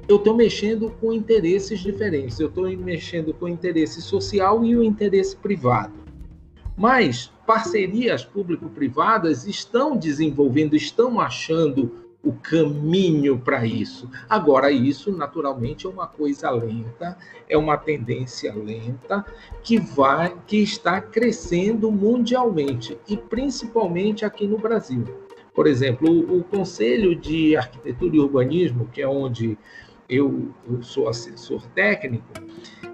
[0.09, 2.39] eu estou mexendo com interesses diferentes.
[2.39, 5.93] Eu estou mexendo com o interesse social e o interesse privado.
[6.75, 14.09] Mas parcerias público-privadas estão desenvolvendo, estão achando o caminho para isso.
[14.27, 17.15] Agora, isso naturalmente é uma coisa lenta,
[17.47, 19.23] é uma tendência lenta
[19.63, 25.05] que vai, que está crescendo mundialmente e principalmente aqui no Brasil.
[25.53, 29.57] Por exemplo, o, o Conselho de Arquitetura e Urbanismo, que é onde
[30.09, 32.25] eu, eu sou assessor técnico,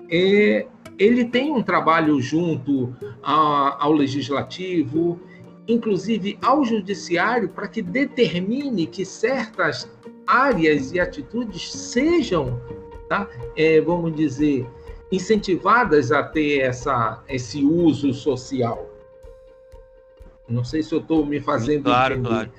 [0.09, 5.19] é, ele tem um trabalho junto a, ao legislativo,
[5.67, 9.89] inclusive ao judiciário, para que determine que certas
[10.27, 12.59] áreas e atitudes sejam,
[13.07, 14.67] tá, é, vamos dizer,
[15.11, 18.94] incentivadas a ter essa, esse uso social.
[20.47, 22.29] Não sei se eu estou me fazendo claro, entender.
[22.29, 22.51] Claro.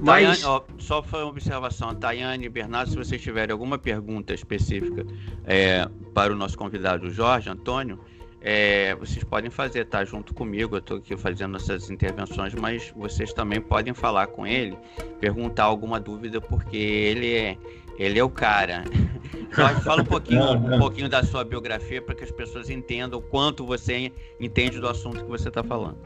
[0.00, 0.24] Mas...
[0.24, 1.94] Tayane, ó, só foi uma observação.
[1.94, 5.06] Tayane e Bernardo, se vocês tiverem alguma pergunta específica
[5.44, 7.98] é, para o nosso convidado Jorge Antônio,
[8.40, 10.04] é, vocês podem fazer, tá?
[10.04, 14.76] Junto comigo, eu estou aqui fazendo essas intervenções, mas vocês também podem falar com ele,
[15.20, 17.56] perguntar alguma dúvida, porque ele é,
[17.98, 18.84] ele é o cara.
[19.54, 23.22] Jorge, fala um pouquinho, um pouquinho da sua biografia para que as pessoas entendam o
[23.22, 25.98] quanto você entende do assunto que você está falando.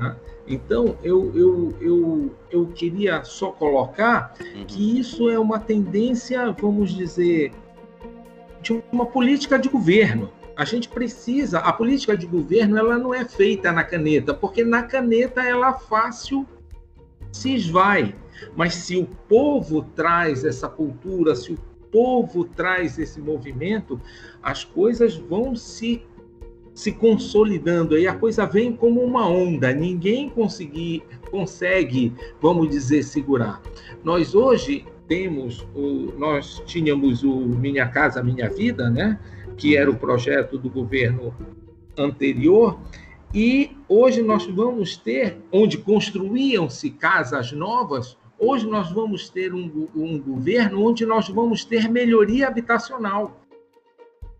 [0.00, 0.16] Ah.
[0.46, 4.64] Então, eu, eu, eu, eu queria só colocar uhum.
[4.66, 7.52] que isso é uma tendência, vamos dizer,
[8.60, 10.30] de uma política de governo.
[10.56, 14.82] A gente precisa, a política de governo, ela não é feita na caneta, porque na
[14.82, 16.46] caneta ela fácil
[17.32, 18.14] se esvai.
[18.54, 21.58] Mas se o povo traz essa cultura, se o
[21.90, 24.00] povo traz esse movimento,
[24.42, 26.04] as coisas vão se
[26.74, 33.62] se consolidando aí, a coisa vem como uma onda, ninguém conseguir, consegue, vamos dizer, segurar.
[34.02, 39.18] Nós hoje temos, o, nós tínhamos o Minha Casa Minha Vida, né?
[39.56, 41.32] que era o projeto do governo
[41.96, 42.80] anterior,
[43.32, 50.20] e hoje nós vamos ter, onde construíam-se casas novas, hoje nós vamos ter um, um
[50.20, 53.43] governo onde nós vamos ter melhoria habitacional.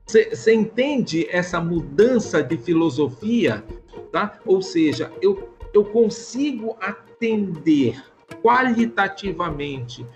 [0.06, 3.64] Você entende essa mudança de filosofia?
[4.12, 4.38] Tá?
[4.44, 8.00] Ou seja, eu, eu consigo atender
[8.42, 10.06] qualitativamente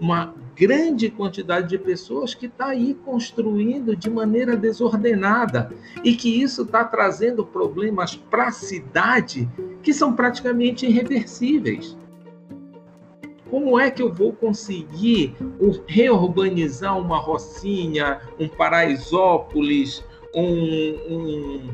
[0.00, 5.72] uma grande quantidade de pessoas que está aí construindo de maneira desordenada
[6.04, 9.48] e que isso está trazendo problemas para a cidade
[9.82, 11.96] que são praticamente irreversíveis.
[13.50, 15.34] Como é que eu vou conseguir
[15.86, 21.70] reurbanizar uma Rocinha, um Paraisópolis, um, um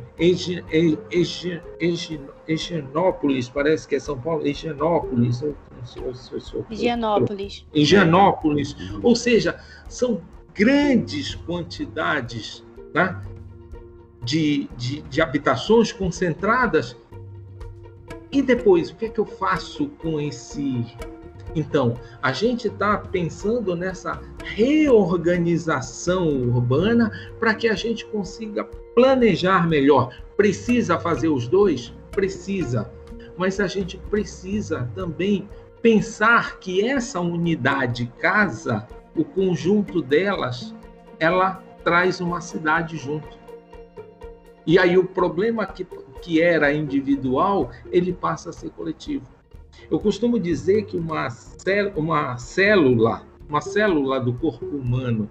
[2.46, 5.42] Higienópolis, parece que é São Paulo, Higienópolis,
[6.70, 7.66] Higienópolis.
[7.74, 8.76] Higienópolis.
[9.02, 10.20] Ou seja, são
[10.54, 13.20] grandes quantidades né,
[14.22, 16.96] de, de, de habitações concentradas.
[18.30, 20.84] E depois, o que é que eu faço com esse
[21.54, 30.14] então, a gente está pensando nessa reorganização urbana para que a gente consiga planejar melhor.
[30.36, 31.94] Precisa fazer os dois?
[32.10, 32.90] Precisa.
[33.36, 35.48] Mas a gente precisa também
[35.80, 40.74] pensar que essa unidade casa, o conjunto delas,
[41.20, 43.38] ela traz uma cidade junto.
[44.66, 45.86] E aí o problema que,
[46.22, 49.33] que era individual, ele passa a ser coletivo.
[49.90, 51.28] Eu costumo dizer que uma,
[51.96, 55.28] uma célula, uma célula do corpo humano,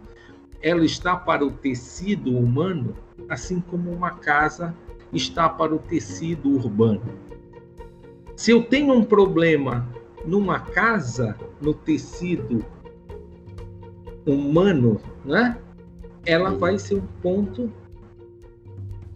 [0.62, 2.95] ela está para o tecido humano,
[3.27, 4.75] assim como uma casa
[5.12, 7.01] está para o tecido urbano.
[8.36, 9.88] Se eu tenho um problema
[10.25, 12.65] numa casa, no tecido
[14.25, 15.58] humano, né?
[16.25, 17.71] ela vai ser um ponto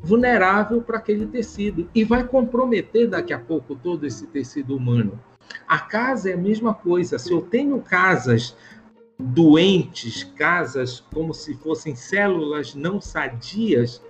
[0.07, 5.19] vulnerável para aquele tecido e vai comprometer daqui a pouco todo esse tecido humano.
[5.67, 7.19] A casa é a mesma coisa.
[7.19, 8.55] Se eu tenho casas
[9.19, 14.01] doentes, casas como se fossem células não sadias,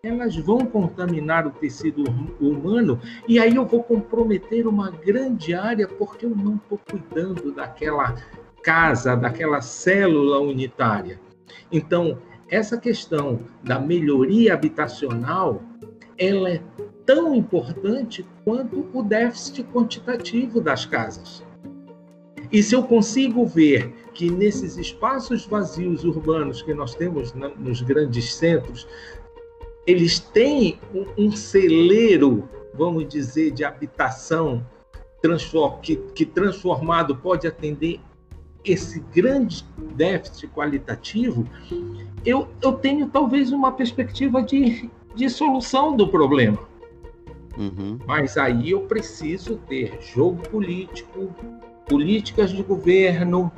[0.00, 2.04] elas vão contaminar o tecido
[2.40, 8.16] humano e aí eu vou comprometer uma grande área porque eu não estou cuidando daquela
[8.62, 11.20] casa, daquela célula unitária.
[11.70, 12.18] Então,
[12.52, 15.62] essa questão da melhoria habitacional,
[16.18, 16.62] ela é
[17.06, 21.42] tão importante quanto o déficit quantitativo das casas.
[22.52, 28.34] E se eu consigo ver que nesses espaços vazios urbanos que nós temos nos grandes
[28.34, 28.86] centros,
[29.86, 30.78] eles têm
[31.16, 34.62] um, celeiro, vamos dizer, de habitação
[35.80, 37.98] que, que transformado pode atender
[38.64, 41.46] esse grande déficit qualitativo,
[42.24, 46.58] eu, eu tenho talvez uma perspectiva de, de solução do problema.
[47.56, 47.98] Uhum.
[48.06, 51.34] Mas aí eu preciso ter jogo político,
[51.86, 53.52] políticas de governo,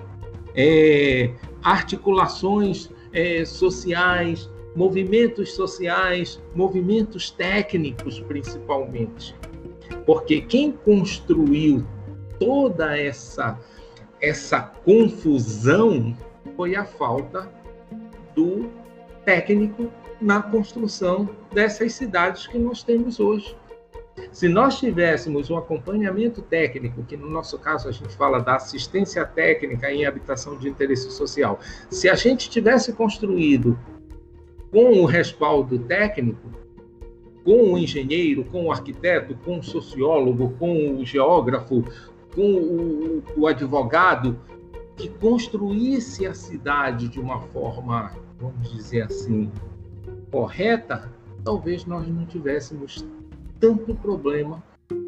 [0.54, 1.30] é,
[1.62, 9.34] articulações é, sociais, movimentos sociais, movimentos técnicos principalmente.
[10.06, 11.84] Porque quem construiu
[12.38, 13.58] toda essa
[14.28, 16.16] essa confusão
[16.56, 17.50] foi a falta
[18.34, 18.70] do
[19.24, 23.56] técnico na construção dessas cidades que nós temos hoje.
[24.32, 29.26] Se nós tivéssemos um acompanhamento técnico, que no nosso caso a gente fala da assistência
[29.26, 31.58] técnica em habitação de interesse social,
[31.90, 33.78] se a gente tivesse construído
[34.70, 36.50] com o respaldo técnico,
[37.44, 41.84] com o engenheiro, com o arquiteto, com o sociólogo, com o geógrafo,
[42.34, 44.38] com o, o advogado,
[44.96, 49.50] que construísse a cidade de uma forma, vamos dizer assim,
[50.30, 51.10] correta,
[51.44, 53.04] talvez nós não tivéssemos
[53.58, 54.62] tanto problema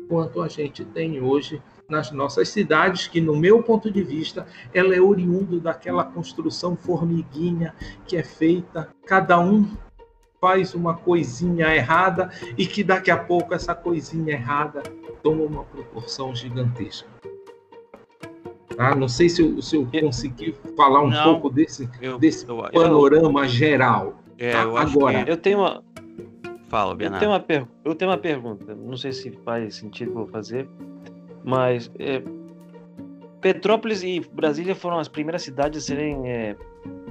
[0.08, 4.94] quanto a gente tem hoje nas nossas cidades, que no meu ponto de vista, ela
[4.94, 7.74] é oriundo daquela construção formiguinha
[8.06, 9.68] que é feita, cada um
[10.40, 14.82] faz uma coisinha errada e que daqui a pouco essa coisinha errada
[15.22, 17.15] toma uma proporção gigantesca.
[18.78, 22.48] Ah, não sei se eu, se eu consegui falar um não, pouco desse, eu, desse
[22.48, 24.22] eu, panorama eu, geral.
[24.38, 25.30] É, eu Agora, que...
[25.30, 25.82] eu tenho uma,
[26.68, 27.16] Fala, Bernardo.
[27.16, 27.66] Eu tenho, uma per...
[27.84, 30.68] eu tenho uma pergunta, não sei se faz sentido vou fazer,
[31.44, 32.22] mas é...
[33.40, 36.56] Petrópolis e Brasília foram as primeiras cidades a serem, é,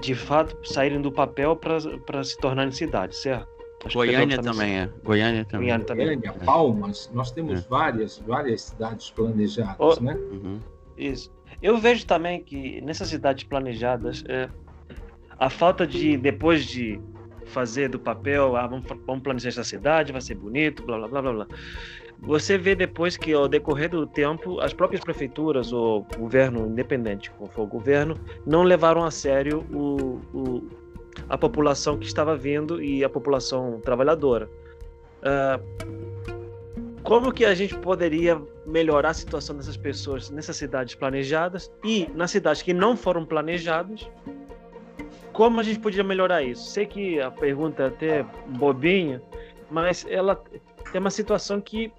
[0.02, 3.48] de fato, saírem do papel para se tornarem cidades, certo?
[3.86, 4.90] Acho Goiânia também é.
[5.04, 5.68] Goiânia também.
[5.68, 6.06] Goiânia, também.
[6.08, 7.66] Goiânia Palmas, nós temos é.
[7.70, 10.16] várias, várias cidades planejadas, oh, né?
[10.16, 10.60] Uhum.
[10.98, 11.32] Isso.
[11.66, 14.48] Eu vejo também que nessas cidades planejadas, é,
[15.40, 17.02] a falta de, depois de
[17.48, 21.22] fazer do papel, ah, vamos, vamos planejar essa cidade, vai ser bonito, blá blá blá
[21.24, 21.48] blá blá.
[22.20, 27.50] Você vê depois que ao decorrer do tempo, as próprias prefeituras ou governo independente, como
[27.50, 30.70] for o governo, não levaram a sério o, o,
[31.28, 34.48] a população que estava vindo e a população trabalhadora.
[35.24, 36.15] Uh,
[37.06, 42.32] como que a gente poderia melhorar a situação dessas pessoas nessas cidades planejadas e nas
[42.32, 44.10] cidades que não foram planejadas?
[45.32, 46.64] Como a gente poderia melhorar isso?
[46.64, 48.26] Sei que a pergunta é até
[48.58, 49.22] bobinha,
[49.70, 50.36] mas ela
[50.92, 51.92] tem uma situação que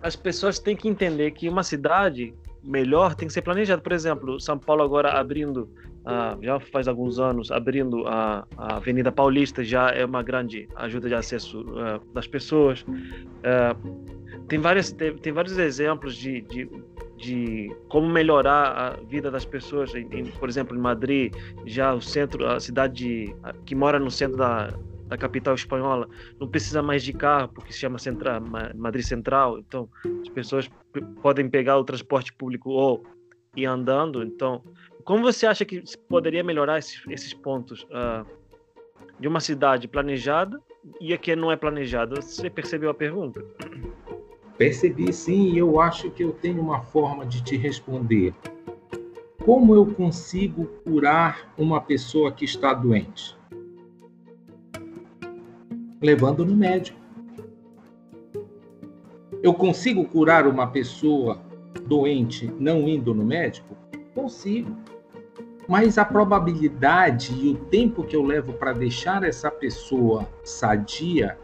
[0.00, 2.32] as pessoas têm que entender que uma cidade
[2.62, 3.82] melhor tem que ser planejada.
[3.82, 5.68] Por exemplo, São Paulo agora abrindo,
[6.08, 11.08] uh, já faz alguns anos, abrindo a, a, Avenida Paulista, já é uma grande ajuda
[11.08, 12.82] de acesso uh, das pessoas.
[12.82, 16.68] Uh, tem, várias, tem, tem vários exemplos de, de,
[17.16, 19.94] de, como melhorar a vida das pessoas.
[19.94, 21.34] Em, em, por exemplo, em Madrid,
[21.66, 23.36] já o centro, a cidade de,
[23.66, 24.72] que mora no centro da,
[25.06, 26.08] da capital espanhola
[26.40, 28.40] não precisa mais de carro, porque se chama Central,
[28.74, 29.58] Madrid Central.
[29.58, 29.88] Então,
[30.22, 30.70] as pessoas
[31.22, 33.04] podem pegar o transporte público ou
[33.56, 34.22] ir andando.
[34.22, 34.62] Então,
[35.08, 38.26] como você acha que poderia melhorar esses, esses pontos uh,
[39.18, 40.60] de uma cidade planejada
[41.00, 42.20] e a que não é planejada?
[42.20, 43.42] Você percebeu a pergunta?
[44.58, 48.34] Percebi sim, e eu acho que eu tenho uma forma de te responder.
[49.46, 53.34] Como eu consigo curar uma pessoa que está doente?
[56.02, 56.98] Levando no médico.
[59.42, 61.40] Eu consigo curar uma pessoa
[61.86, 63.74] doente não indo no médico?
[64.14, 64.76] Consigo.
[65.68, 71.38] Mas a probabilidade e o tempo que eu levo para deixar essa pessoa sadia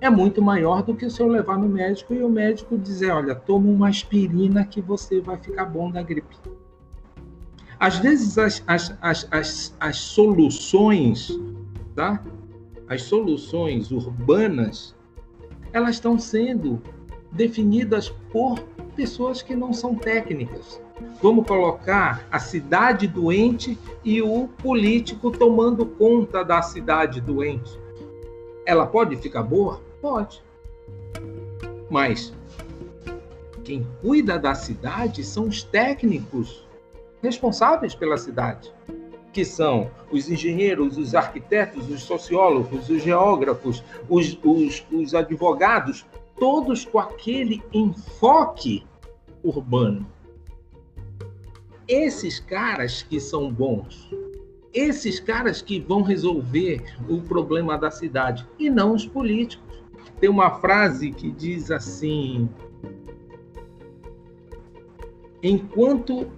[0.00, 3.34] é muito maior do que se eu levar no médico e o médico dizer, olha,
[3.34, 6.36] toma uma aspirina que você vai ficar bom da gripe.
[7.78, 11.38] Às vezes as, as, as, as, as soluções,
[11.94, 12.22] tá?
[12.88, 14.96] As soluções urbanas,
[15.72, 16.82] elas estão sendo
[17.30, 18.58] definidas por
[18.96, 20.80] pessoas que não são técnicas.
[21.22, 27.78] Vamos colocar a cidade doente e o político tomando conta da cidade doente.
[28.66, 29.80] Ela pode ficar boa?
[30.00, 30.42] Pode.
[31.90, 32.32] Mas
[33.64, 36.66] quem cuida da cidade são os técnicos
[37.22, 38.72] responsáveis pela cidade,
[39.32, 46.06] que são os engenheiros, os arquitetos, os sociólogos, os geógrafos, os, os, os advogados,
[46.38, 48.86] todos com aquele enfoque
[49.42, 50.06] urbano.
[51.90, 54.08] Esses caras que são bons,
[54.72, 59.82] esses caras que vão resolver o problema da cidade e não os políticos
[60.20, 62.48] tem uma frase que diz assim:
[65.42, 66.30] enquanto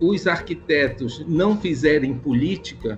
[0.00, 2.96] os arquitetos não fizerem política,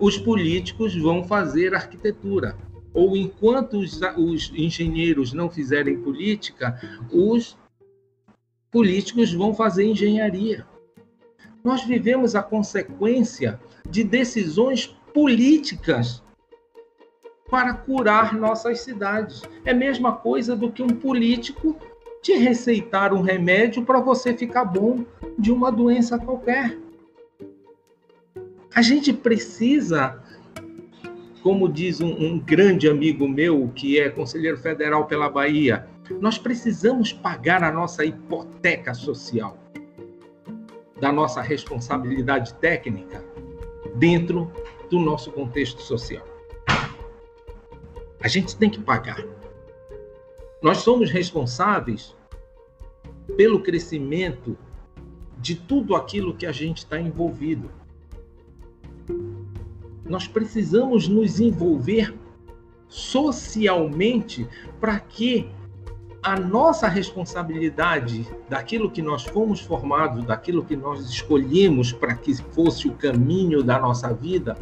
[0.00, 2.56] os políticos vão fazer arquitetura.
[2.92, 6.76] Ou enquanto os, os engenheiros não fizerem política,
[7.12, 7.56] os
[8.70, 10.66] políticos vão fazer engenharia.
[11.62, 16.22] Nós vivemos a consequência de decisões políticas
[17.50, 19.42] para curar nossas cidades.
[19.64, 21.76] É a mesma coisa do que um político
[22.22, 25.04] te receitar um remédio para você ficar bom
[25.38, 26.78] de uma doença qualquer.
[28.74, 30.22] A gente precisa,
[31.42, 35.88] como diz um, um grande amigo meu, que é conselheiro federal pela Bahia,
[36.18, 39.56] nós precisamos pagar a nossa hipoteca social
[41.00, 43.24] da nossa responsabilidade técnica
[43.96, 44.50] dentro
[44.90, 46.26] do nosso contexto social.
[48.22, 49.24] A gente tem que pagar.
[50.62, 52.14] Nós somos responsáveis
[53.36, 54.58] pelo crescimento
[55.38, 57.70] de tudo aquilo que a gente está envolvido.
[60.04, 62.14] Nós precisamos nos envolver
[62.88, 64.46] socialmente
[64.78, 65.48] para que
[66.22, 72.88] a nossa responsabilidade daquilo que nós fomos formados, daquilo que nós escolhemos para que fosse
[72.88, 74.56] o caminho da nossa vida,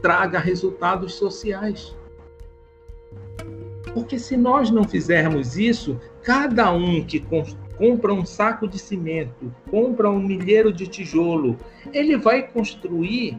[0.00, 1.94] traga resultados sociais.
[3.92, 7.24] Porque se nós não fizermos isso, cada um que
[7.76, 11.58] compra um saco de cimento, compra um milheiro de tijolo,
[11.92, 13.38] ele vai construir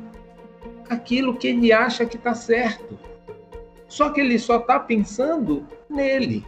[0.89, 2.97] aquilo que ele acha que está certo.
[3.88, 6.45] Só que ele só está pensando nele.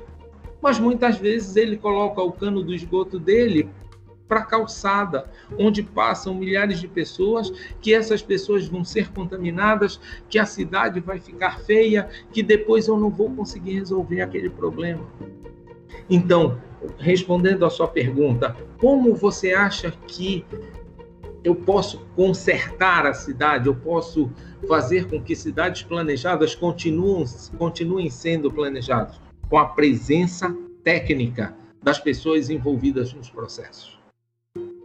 [0.62, 3.70] Mas muitas vezes ele coloca o cano do esgoto dele
[4.28, 7.50] para a calçada, onde passam milhares de pessoas,
[7.82, 10.00] que essas pessoas vão ser contaminadas,
[10.30, 15.08] que a cidade vai ficar feia, que depois eu não vou conseguir resolver aquele problema.
[16.10, 16.60] Então,
[16.98, 20.46] respondendo à sua pergunta, como você acha que
[21.44, 24.30] eu posso consertar a cidade, eu posso
[24.68, 27.26] fazer com que cidades planejadas continuem,
[27.58, 29.27] continuem sendo planejadas?
[29.50, 33.98] Com a presença técnica das pessoas envolvidas nos processos.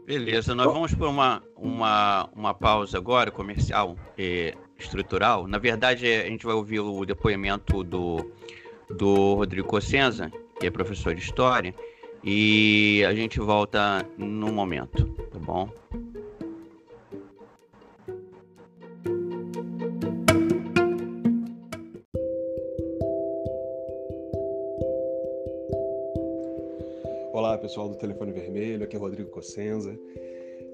[0.06, 5.46] Beleza, nós vamos por uma, uma, uma pausa agora, comercial e estrutural.
[5.46, 8.32] Na verdade, a gente vai ouvir o depoimento do,
[8.90, 11.74] do Rodrigo Cossenza, que é professor de História,
[12.22, 15.68] e a gente volta no momento, tá bom?
[27.62, 29.96] Pessoal do Telefone Vermelho, aqui é Rodrigo Cossenza.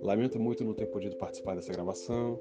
[0.01, 2.41] Lamento muito não ter podido participar dessa gravação,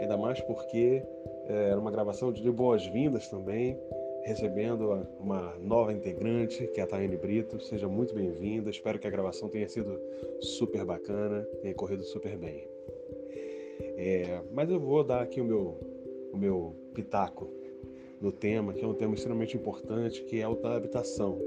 [0.00, 1.00] ainda mais porque
[1.46, 3.78] é, era uma gravação de boas-vindas também
[4.24, 7.60] recebendo uma nova integrante, que é a Tayane Brito.
[7.60, 8.68] Seja muito bem-vinda.
[8.68, 9.98] Espero que a gravação tenha sido
[10.40, 12.68] super bacana, tenha corrido super bem.
[13.96, 15.78] É, mas eu vou dar aqui o meu,
[16.32, 17.48] o meu pitaco
[18.20, 21.38] no tema, que é um tema extremamente importante, que é o da habitação.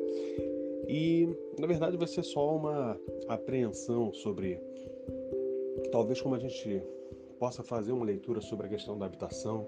[0.88, 1.27] E,
[1.59, 4.59] na verdade, vai ser só uma apreensão sobre,
[5.91, 6.84] talvez como a gente
[7.39, 9.67] possa fazer uma leitura sobre a questão da habitação,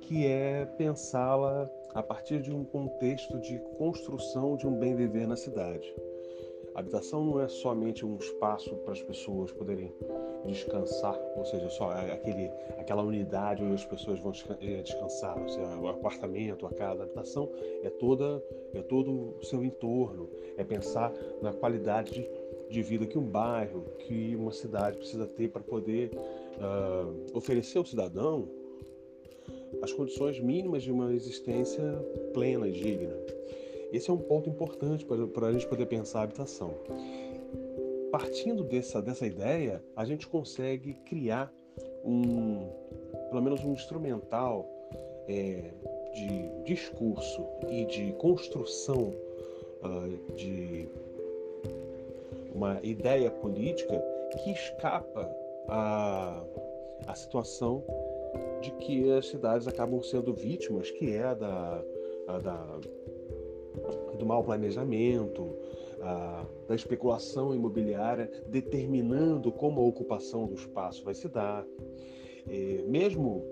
[0.00, 5.36] que é pensá-la a partir de um contexto de construção de um bem viver na
[5.36, 5.94] cidade.
[6.74, 9.92] A habitação não é somente um espaço para as pessoas poderem
[10.46, 15.76] descansar, ou seja, só aquele, aquela unidade onde as pessoas vão eh, descansar, ou seja,
[15.78, 17.50] o apartamento, a casa, a habitação
[17.82, 18.42] é toda
[18.74, 22.28] é todo o seu entorno, é pensar na qualidade de,
[22.70, 27.84] de vida que um bairro, que uma cidade precisa ter para poder uh, oferecer ao
[27.84, 28.48] cidadão
[29.82, 31.82] as condições mínimas de uma existência
[32.32, 33.14] plena e digna.
[33.92, 36.74] Esse é um ponto importante para a gente poder pensar a habitação.
[38.10, 41.52] Partindo dessa, dessa ideia, a gente consegue criar
[42.04, 42.66] um,
[43.28, 44.66] pelo menos um instrumental
[45.28, 45.70] é,
[46.14, 49.12] de discurso e de construção
[49.82, 50.88] uh, de
[52.54, 54.02] uma ideia política
[54.42, 55.30] que escapa
[55.68, 56.42] à,
[57.06, 57.84] à situação
[58.60, 61.84] de que as cidades acabam sendo vítimas, que é a da,
[62.26, 62.78] a da
[64.18, 65.56] do mau planejamento,
[66.66, 71.64] da especulação imobiliária, determinando como a ocupação do espaço vai se dar.
[72.48, 73.44] E mesmo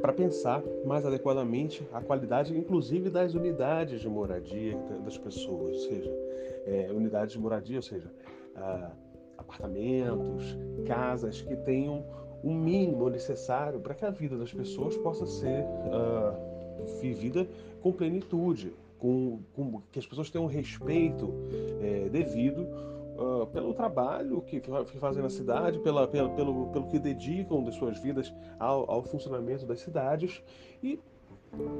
[0.00, 6.12] para pensar mais adequadamente a qualidade, inclusive das unidades de moradia das pessoas, ou seja,
[6.66, 8.10] é, unidades de moradia, ou seja,
[9.38, 10.56] apartamentos,
[10.86, 12.04] casas que tenham
[12.42, 17.46] o mínimo necessário para que a vida das pessoas possa ser uh, vivida
[17.80, 18.72] com plenitude,
[19.02, 21.34] com, com, que as pessoas tenham respeito
[21.80, 22.68] é, devido
[23.18, 27.74] uh, pelo trabalho que, que, fazem na cidade, pela, pela, pelo, pelo que dedicam das
[27.74, 30.40] suas vidas ao, ao funcionamento das cidades
[30.80, 31.00] e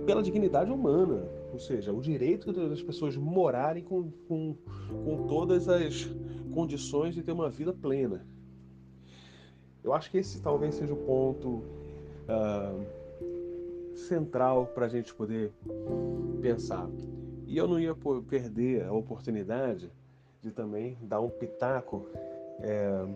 [0.04, 4.56] pela dignidade humana, ou seja, o direito das pessoas morarem com, com,
[5.04, 6.10] com todas as
[6.52, 8.26] condições de ter uma vida plena.
[9.84, 13.01] Eu acho que esse talvez seja o ponto uh,
[14.03, 15.53] central para a gente poder
[16.40, 16.88] pensar.
[17.46, 17.94] E eu não ia
[18.28, 19.90] perder a oportunidade
[20.40, 22.09] de também dar um pitaco
[22.61, 23.07] é,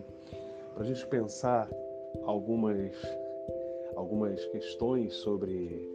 [0.73, 1.69] para a gente pensar
[2.23, 2.95] algumas,
[3.95, 5.89] algumas questões sobre,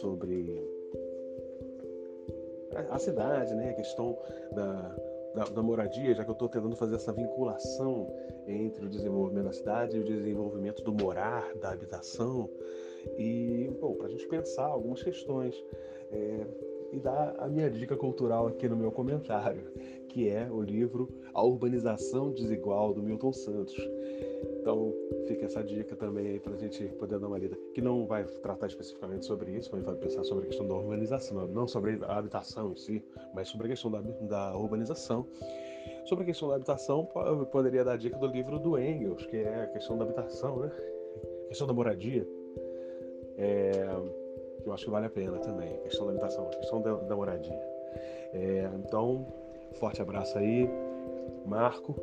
[0.00, 0.62] sobre
[2.90, 3.70] a, cidade, né?
[3.70, 4.16] a questão
[4.52, 4.96] da,
[5.34, 8.12] da, da moradia, já que eu estou tentando fazer essa vinculação
[8.46, 12.48] entre o desenvolvimento da cidade e o desenvolvimento do morar, da habitação,
[13.18, 15.54] e bom, para a gente pensar algumas questões.
[16.12, 16.46] É,
[16.92, 19.62] e dar a minha dica cultural aqui no meu comentário,
[20.08, 23.76] que é o livro A Urbanização Desigual do Milton Santos.
[24.60, 24.92] Então
[25.26, 28.24] fica essa dica também aí para a gente poder dar uma lida, que não vai
[28.24, 32.18] tratar especificamente sobre isso, mas vai pensar sobre a questão da urbanização, não sobre a
[32.18, 35.26] habitação em si, mas sobre a questão da, da urbanização.
[36.06, 39.36] Sobre a questão da habitação, eu poderia dar a dica do livro do Engels, que
[39.36, 40.70] é a questão da habitação, né?
[41.44, 42.26] A questão da moradia.
[43.40, 43.72] É,
[44.64, 47.16] eu acho que vale a pena também, a questão da habitação, a questão da, da
[47.16, 47.58] moradia.
[48.32, 49.26] É, então,
[49.74, 50.68] forte abraço aí,
[51.46, 51.96] Marco,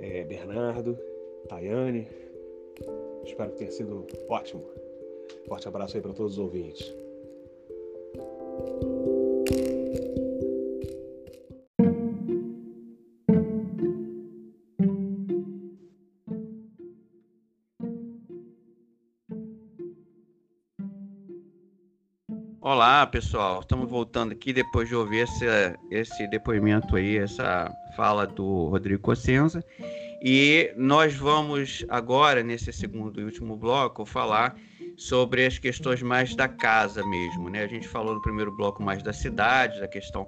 [0.00, 0.98] é, Bernardo,
[1.48, 2.08] Tayane.
[3.24, 4.64] Espero que tenha sido ótimo.
[5.46, 6.94] Forte abraço aí para todos os ouvintes.
[22.86, 23.58] Olá, pessoal.
[23.58, 25.44] Estamos voltando aqui depois de ouvir esse,
[25.90, 29.60] esse depoimento aí, essa fala do Rodrigo Cossenza.
[30.22, 34.54] E nós vamos agora, nesse segundo e último bloco, falar
[34.96, 37.62] sobre as questões mais da casa mesmo, né?
[37.62, 40.26] A gente falou no primeiro bloco mais da cidade, da questão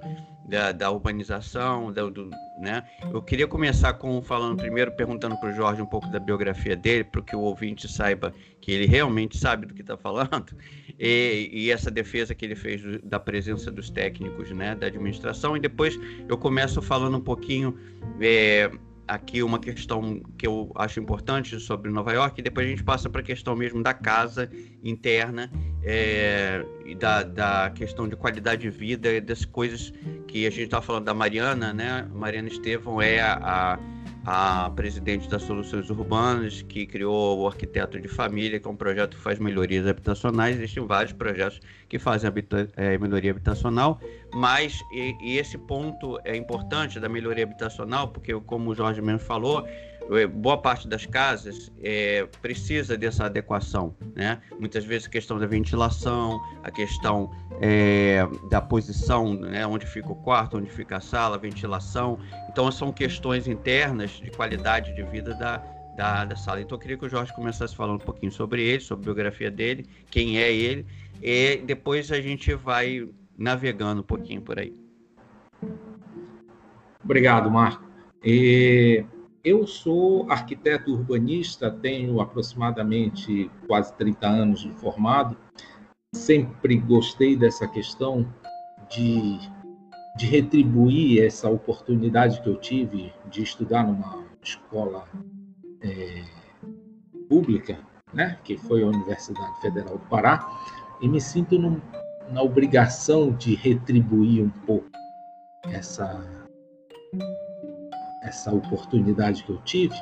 [0.48, 2.82] da, da urbanização, da, do, né?
[3.12, 7.04] Eu queria começar com falando primeiro, perguntando para o Jorge um pouco da biografia dele,
[7.04, 10.54] para que o ouvinte saiba que ele realmente sabe do que está falando,
[10.98, 15.56] e, e, essa defesa que ele fez do, da presença dos técnicos, né, da administração,
[15.56, 15.98] e depois
[16.28, 17.78] eu começo falando um pouquinho
[18.20, 18.70] é,
[19.08, 23.08] aqui uma questão que eu acho importante sobre Nova York, e depois a gente passa
[23.08, 24.50] para a questão mesmo da casa
[24.84, 25.50] interna
[25.82, 29.92] é, e da, da questão de qualidade de vida, das coisas
[30.26, 32.06] que a gente está falando da Mariana, né?
[32.12, 33.34] Mariana Estevão é a,
[33.74, 33.78] a
[34.74, 39.22] presidente das Soluções Urbanas, que criou o Arquiteto de Família, que é um projeto que
[39.22, 40.56] faz melhorias habitacionais.
[40.56, 44.00] Existem vários projetos que fazem habita é, melhoria habitacional,
[44.32, 49.20] mas e, e esse ponto é importante da melhoria habitacional, porque, como o Jorge mesmo
[49.20, 49.66] falou,
[50.32, 54.40] boa parte das casas é, precisa dessa adequação, né?
[54.58, 57.30] Muitas vezes a questão da ventilação, a questão
[57.60, 59.66] é, da posição, né?
[59.66, 62.18] Onde fica o quarto, onde fica a sala, a ventilação.
[62.48, 65.58] Então são questões internas de qualidade de vida da,
[65.94, 66.60] da, da, sala.
[66.60, 69.50] Então eu queria que o Jorge começasse falando um pouquinho sobre ele, sobre a biografia
[69.50, 70.86] dele, quem é ele,
[71.22, 73.06] e depois a gente vai
[73.36, 74.74] navegando um pouquinho por aí.
[77.04, 77.82] Obrigado, Marco.
[78.24, 79.04] E
[79.44, 85.36] eu sou arquiteto urbanista, tenho aproximadamente quase 30 anos de formado.
[86.14, 88.26] Sempre gostei dessa questão
[88.90, 89.38] de,
[90.16, 95.06] de retribuir essa oportunidade que eu tive de estudar numa escola
[95.82, 96.24] é,
[97.28, 97.78] pública,
[98.12, 100.48] né, que foi a Universidade Federal do Pará,
[101.00, 101.80] e me sinto num,
[102.30, 104.88] na obrigação de retribuir um pouco
[105.64, 106.38] essa
[108.22, 109.94] essa oportunidade que eu tive,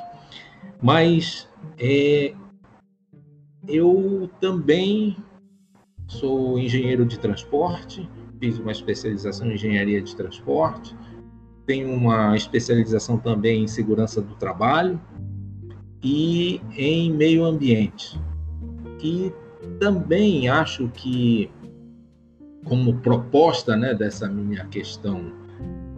[0.81, 1.47] mas
[1.79, 2.33] é,
[3.67, 5.17] eu também
[6.07, 8.09] sou engenheiro de transporte,
[8.39, 10.95] fiz uma especialização em engenharia de transporte,
[11.65, 14.99] tenho uma especialização também em segurança do trabalho
[16.01, 18.19] e em meio ambiente.
[19.03, 19.33] E
[19.79, 21.51] também acho que,
[22.63, 25.31] como proposta né, dessa minha questão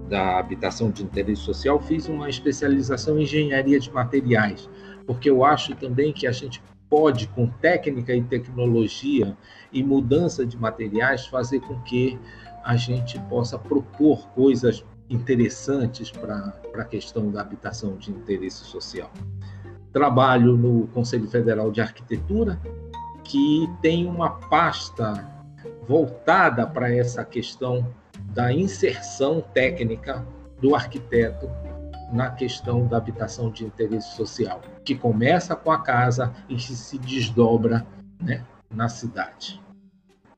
[0.09, 4.69] da habitação de interesse social, fiz uma especialização em engenharia de materiais,
[5.05, 9.37] porque eu acho também que a gente pode, com técnica e tecnologia
[9.71, 12.19] e mudança de materiais, fazer com que
[12.63, 19.11] a gente possa propor coisas interessantes para a questão da habitação de interesse social.
[19.93, 22.59] Trabalho no Conselho Federal de Arquitetura,
[23.23, 25.27] que tem uma pasta
[25.87, 27.87] voltada para essa questão
[28.33, 30.25] da inserção técnica
[30.61, 31.49] do arquiteto
[32.11, 36.97] na questão da habitação de interesse social, que começa com a casa e que se
[36.97, 37.85] desdobra
[38.21, 39.61] né, na cidade.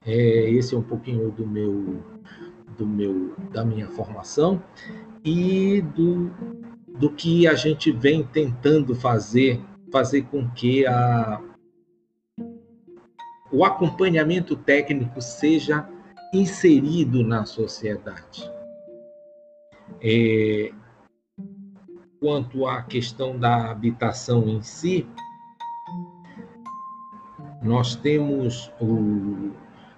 [0.06, 2.04] É, esse é um pouquinho do meu,
[2.78, 4.62] do meu, da minha formação
[5.24, 6.32] e do,
[6.98, 9.62] do que a gente vem tentando fazer,
[9.92, 11.42] fazer com que a,
[13.52, 15.88] o acompanhamento técnico seja
[16.34, 18.50] inserido na sociedade.
[20.02, 20.72] É,
[22.20, 25.08] quanto à questão da habitação em si,
[27.62, 29.52] nós temos o,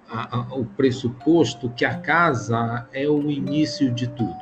[0.09, 4.39] a, a, o pressuposto que a casa é o início de tudo.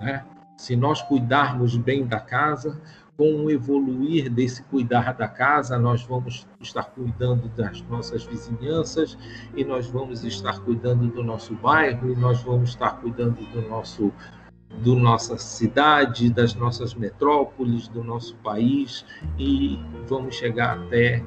[0.00, 0.24] Né?
[0.56, 2.80] Se nós cuidarmos bem da casa,
[3.16, 9.16] com o evoluir desse cuidar da casa, nós vamos estar cuidando das nossas vizinhanças
[9.54, 14.12] e nós vamos estar cuidando do nosso bairro e nós vamos estar cuidando do nosso
[14.82, 19.04] do nossa cidade, das nossas metrópoles, do nosso país
[19.38, 21.22] e vamos chegar até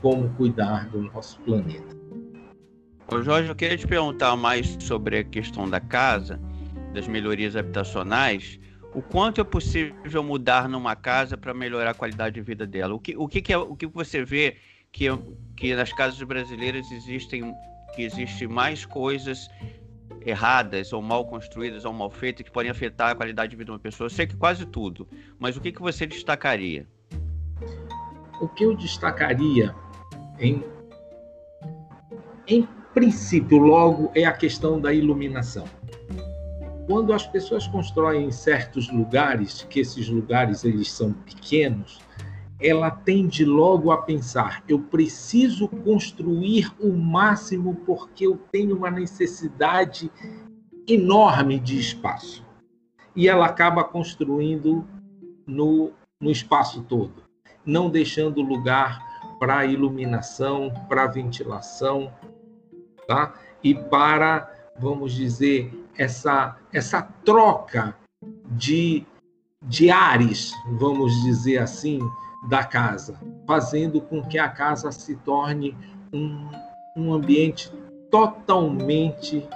[0.00, 1.94] como cuidar do nosso planeta.
[3.12, 6.40] Ô Jorge, eu queria te perguntar mais sobre a questão da casa,
[6.94, 8.58] das melhorias habitacionais
[8.94, 12.94] o quanto é possível mudar numa casa para melhorar a qualidade de vida dela?
[12.94, 14.56] O que, o que, que é, o que você vê
[14.92, 15.06] que,
[15.56, 17.52] que nas casas brasileiras existem
[17.94, 19.48] que existe mais coisas
[20.24, 23.72] erradas ou mal construídas ou mal feitas que podem afetar a qualidade de vida de
[23.72, 24.06] uma pessoa?
[24.06, 25.08] Eu sei que quase tudo,
[25.40, 26.86] mas o que, que você destacaria?
[28.40, 29.74] O que eu destacaria
[30.38, 30.62] em,
[32.46, 35.64] em princípio, logo, é a questão da iluminação
[36.86, 42.00] quando as pessoas constroem em certos lugares, que esses lugares eles são pequenos,
[42.60, 50.10] ela tende logo a pensar: eu preciso construir o máximo porque eu tenho uma necessidade
[50.86, 52.44] enorme de espaço.
[53.16, 54.84] E ela acaba construindo
[55.46, 57.22] no, no espaço todo,
[57.64, 59.00] não deixando lugar
[59.38, 62.12] para iluminação, para ventilação,
[63.06, 63.34] tá?
[63.62, 67.96] E para, vamos dizer, essa essa troca
[68.50, 69.06] de
[69.66, 71.98] de ares, vamos dizer assim,
[72.48, 75.74] da casa, fazendo com que a casa se torne
[76.12, 76.50] um,
[76.96, 77.72] um ambiente
[78.10, 79.46] totalmente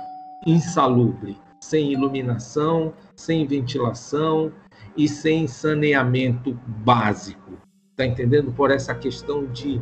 [0.46, 4.52] insalubre, sem iluminação, sem ventilação
[4.96, 7.52] e sem saneamento básico.
[7.90, 8.52] Está entendendo?
[8.52, 9.80] Por essa questão de,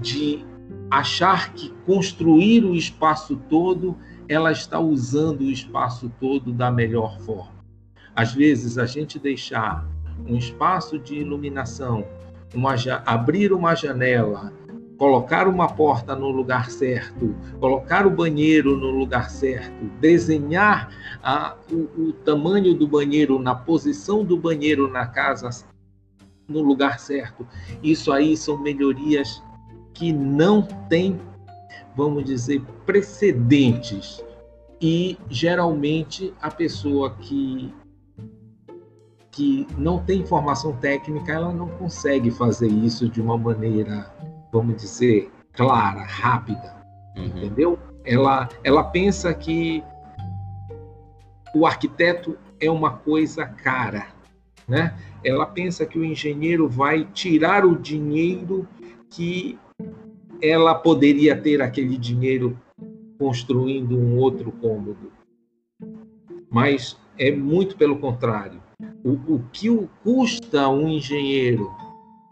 [0.00, 0.44] de
[0.90, 3.96] achar que construir o espaço todo,
[4.30, 7.64] ela está usando o espaço todo da melhor forma.
[8.14, 9.84] Às vezes, a gente deixar
[10.24, 12.06] um espaço de iluminação,
[12.54, 14.52] uma, abrir uma janela,
[14.96, 22.10] colocar uma porta no lugar certo, colocar o banheiro no lugar certo, desenhar a, o,
[22.10, 25.66] o tamanho do banheiro, na posição do banheiro na casa
[26.46, 27.44] no lugar certo.
[27.82, 29.42] Isso aí são melhorias
[29.92, 31.18] que não têm,
[32.00, 34.24] vamos dizer, precedentes.
[34.80, 37.74] E geralmente a pessoa que
[39.30, 44.12] que não tem formação técnica, ela não consegue fazer isso de uma maneira,
[44.52, 46.74] vamos dizer, clara, rápida,
[47.16, 47.24] uhum.
[47.26, 47.78] entendeu?
[48.04, 49.84] Ela, ela pensa que
[51.54, 54.08] o arquiteto é uma coisa cara,
[54.66, 54.94] né?
[55.24, 58.66] Ela pensa que o engenheiro vai tirar o dinheiro
[59.08, 59.58] que
[60.42, 62.58] ela poderia ter aquele dinheiro
[63.18, 65.12] construindo um outro cômodo.
[66.50, 68.60] Mas é muito pelo contrário
[69.04, 69.68] o, o que
[70.02, 71.70] custa um engenheiro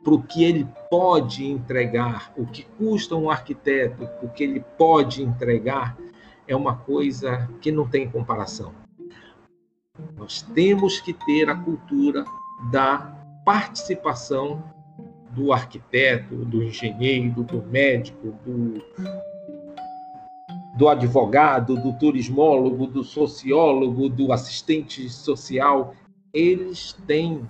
[0.03, 4.61] para o que ele pode entregar, o que custa um arquiteto para o que ele
[4.77, 5.97] pode entregar,
[6.47, 8.73] é uma coisa que não tem comparação.
[10.17, 12.25] Nós temos que ter a cultura
[12.71, 12.99] da
[13.45, 14.63] participação
[15.31, 18.83] do arquiteto, do engenheiro, do médico, do,
[20.77, 25.95] do advogado, do turismólogo, do sociólogo, do assistente social
[26.33, 27.49] eles têm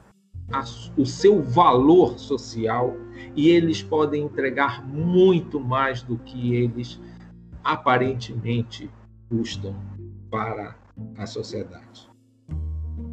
[0.53, 0.65] a,
[0.97, 2.97] o seu valor social
[3.37, 7.01] e eles podem entregar muito mais do que eles
[7.63, 8.91] aparentemente
[9.29, 9.75] custam
[10.31, 10.77] para
[11.17, 12.09] a sociedade.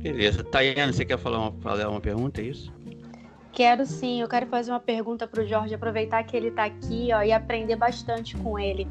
[0.01, 0.43] Beleza.
[0.43, 2.74] Tayana, você quer falar uma, uma pergunta, é isso?
[3.55, 7.07] Quero sim, eu quero fazer uma pergunta para o Jorge, aproveitar que ele está aqui
[7.13, 8.85] ó, e aprender bastante com ele.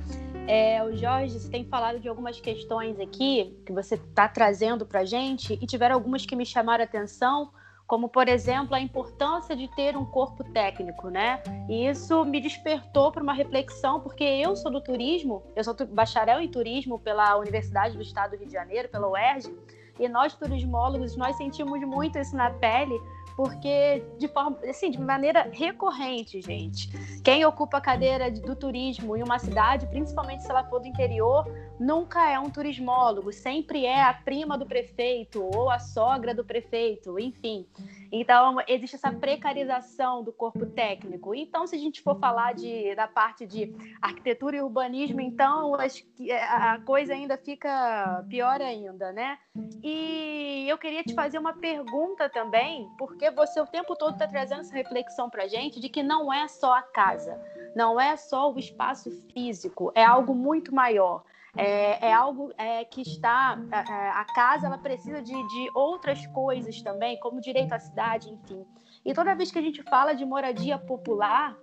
[0.48, 5.00] É, o Jorge, você tem falado de algumas questões aqui que você está trazendo para
[5.00, 7.50] a gente e tiveram algumas que me chamaram a atenção,
[7.86, 11.42] como, por exemplo, a importância de ter um corpo técnico, né?
[11.68, 16.40] E isso me despertou para uma reflexão, porque eu sou do turismo, eu sou bacharel
[16.40, 19.54] em turismo pela Universidade do Estado do Rio de Janeiro, pela UERJ,
[20.00, 22.98] e nós turismólogos, nós sentimos muito isso na pele,
[23.36, 26.88] porque de forma, assim, de maneira recorrente, gente.
[27.22, 31.44] Quem ocupa a cadeira do turismo em uma cidade, principalmente se ela for do interior,
[31.78, 37.18] nunca é um turismólogo, sempre é a prima do prefeito ou a sogra do prefeito,
[37.18, 37.66] enfim.
[38.12, 41.34] Então, existe essa precarização do corpo técnico.
[41.34, 46.78] Então, se a gente for falar de, da parte de arquitetura e urbanismo, então a
[46.84, 49.36] coisa ainda fica pior ainda, né?
[49.82, 54.60] E eu queria te fazer uma pergunta também, porque você o tempo todo está trazendo
[54.60, 57.40] essa reflexão para a gente de que não é só a casa,
[57.74, 61.24] não é só o espaço físico, é algo muito maior
[61.56, 63.58] é, é algo é, que está.
[63.70, 67.78] A, é, é, a, casa ela precisa de, de outras coisas também, como direito à
[67.78, 68.64] cidade, enfim.
[69.04, 71.56] E toda vez que a gente fala de moradia popular,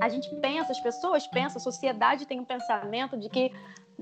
[0.00, 3.52] a gente pensa, as pessoas pensam, a sociedade tem um pensamento de que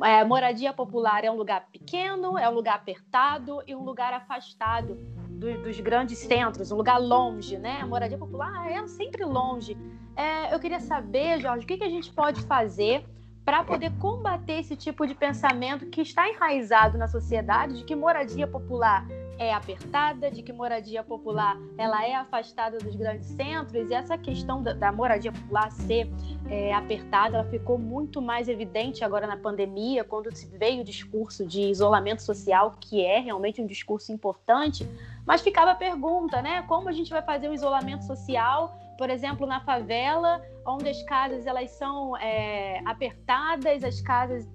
[0.03, 4.95] é, moradia popular é um lugar pequeno, é um lugar apertado e um lugar afastado
[5.29, 7.81] do, dos grandes centros, um lugar longe, né?
[7.81, 9.77] A moradia popular é sempre longe.
[10.17, 13.05] É, eu queria saber, Jorge, o que, que a gente pode fazer
[13.49, 18.47] para poder combater esse tipo de pensamento que está enraizado na sociedade de que moradia
[18.47, 19.07] popular
[19.39, 24.63] é apertada, de que moradia popular ela é afastada dos grandes centros e essa questão
[24.63, 26.11] da, da moradia popular ser
[26.51, 30.29] é, apertada, ela ficou muito mais evidente agora na pandemia, quando
[30.59, 34.87] veio o discurso de isolamento social, que é realmente um discurso importante,
[35.25, 36.61] mas ficava a pergunta, né?
[36.69, 41.47] Como a gente vai fazer o isolamento social por exemplo, na favela, onde as casas
[41.47, 44.47] elas são é, apertadas, as casas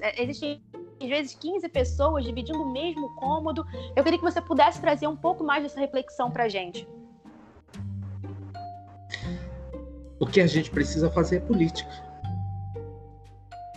[0.00, 0.62] é, existem
[1.00, 3.66] às vezes 15 pessoas dividindo o mesmo cômodo.
[3.94, 6.88] Eu queria que você pudesse trazer um pouco mais dessa reflexão para a gente.
[10.18, 11.90] O que a gente precisa fazer é política.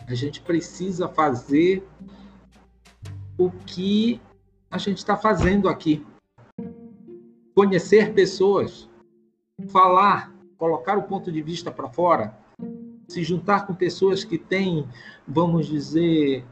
[0.07, 1.86] A gente precisa fazer
[3.38, 4.22] o que
[4.72, 6.05] a gente está fazendo aqui.
[7.55, 8.88] Conhecer pessoas,
[9.70, 12.38] falar colocar o ponto de vista para fora,
[13.08, 14.88] se juntar com pessoas que têm,
[15.28, 16.45] vamos dizer,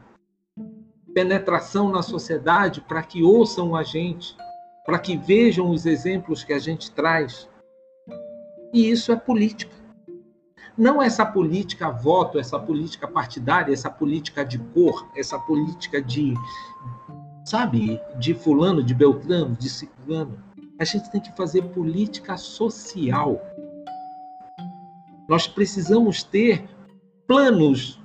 [1.12, 4.36] penetração na sociedade para que ouçam a gente,
[4.84, 7.48] para que vejam os exemplos que a gente traz.
[8.72, 9.74] E isso é política.
[10.76, 16.34] Não essa política voto, essa política partidária, essa política de cor, essa política de,
[17.44, 20.42] sabe, de fulano, de beltrano, de ciclano.
[20.78, 23.40] A gente tem que fazer política social.
[25.28, 26.68] Nós precisamos ter
[27.26, 28.00] planos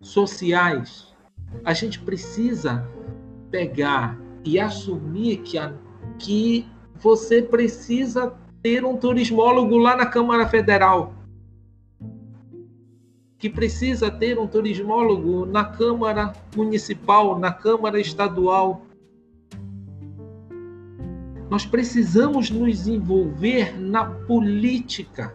[0.00, 1.14] sociais.
[1.64, 2.86] A gente precisa
[3.50, 5.72] pegar e assumir que, a,
[6.18, 6.66] que
[6.96, 11.14] você precisa ter um turismólogo lá na Câmara Federal.
[13.38, 18.82] Que precisa ter um turismólogo na Câmara Municipal, na Câmara Estadual.
[21.50, 25.34] Nós precisamos nos envolver na política.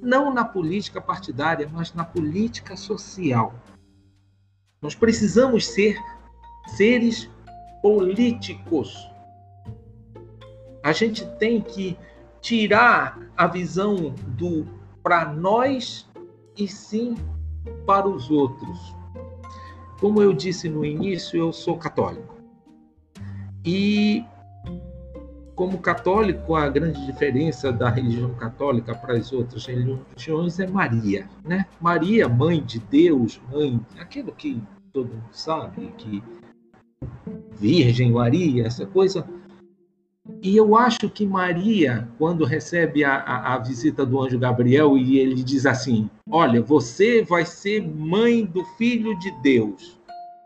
[0.00, 3.54] Não na política partidária, mas na política social.
[4.80, 5.98] Nós precisamos ser
[6.76, 7.30] seres
[7.82, 8.96] políticos.
[10.82, 11.96] A gente tem que
[12.40, 14.66] tirar a visão do
[15.02, 16.08] para nós
[16.56, 17.16] e sim
[17.86, 18.94] para os outros.
[20.00, 22.34] Como eu disse no início, eu sou católico.
[23.64, 24.24] E
[25.54, 31.66] como católico, a grande diferença da religião católica para as outras religiões é Maria, né?
[31.80, 36.22] Maria, mãe de Deus, mãe, aquilo que todo mundo sabe, que
[37.52, 39.26] Virgem Maria, essa coisa
[40.40, 45.18] e eu acho que Maria, quando recebe a, a, a, visita do anjo Gabriel e
[45.18, 50.00] ele diz assim: Olha, você vai ser mãe do filho de Deus.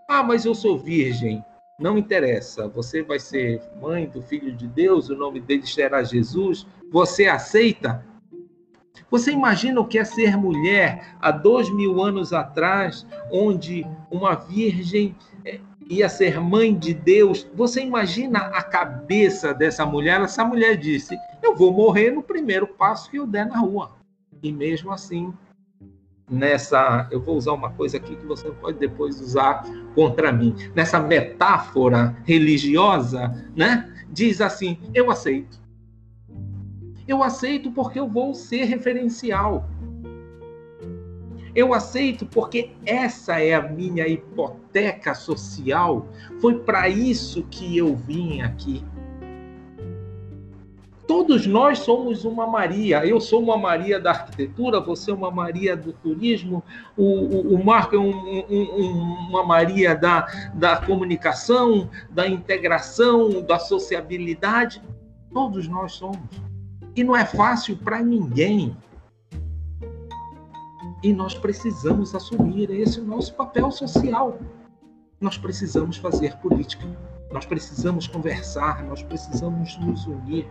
[0.08, 1.44] Ah, mas eu sou virgem.
[1.78, 2.66] Não interessa.
[2.68, 6.66] Você vai ser mãe do filho de Deus, o nome dele será Jesus.
[6.90, 8.04] Você aceita?
[9.10, 15.14] Você imagina o que é ser mulher há dois mil anos atrás, onde uma virgem
[15.44, 17.46] é, ia ser mãe de Deus.
[17.54, 20.20] Você imagina a cabeça dessa mulher?
[20.22, 23.92] Essa mulher disse: Eu vou morrer no primeiro passo que eu der na rua.
[24.42, 25.32] E mesmo assim,
[26.30, 27.06] nessa.
[27.10, 29.64] Eu vou usar uma coisa aqui que você pode depois usar
[29.94, 30.54] contra mim.
[30.74, 33.92] Nessa metáfora religiosa, né?
[34.10, 35.60] Diz assim: Eu aceito.
[37.06, 39.68] Eu aceito porque eu vou ser referencial.
[41.54, 46.06] Eu aceito porque essa é a minha hipoteca social.
[46.40, 48.84] Foi para isso que eu vim aqui.
[51.06, 53.06] Todos nós somos uma Maria.
[53.06, 56.64] Eu sou uma Maria da arquitetura, você é uma Maria do turismo,
[56.96, 63.58] o, o, o Marco é um, um, uma Maria da, da comunicação, da integração, da
[63.58, 64.82] sociabilidade.
[65.32, 66.18] Todos nós somos.
[66.96, 68.76] E não é fácil para ninguém.
[71.04, 74.38] E nós precisamos assumir esse nosso papel social.
[75.20, 76.84] Nós precisamos fazer política.
[77.30, 80.48] Nós precisamos conversar, nós precisamos nos unir.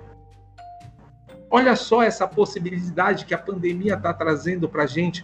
[1.49, 5.23] Olha só essa possibilidade que a pandemia está trazendo para a gente.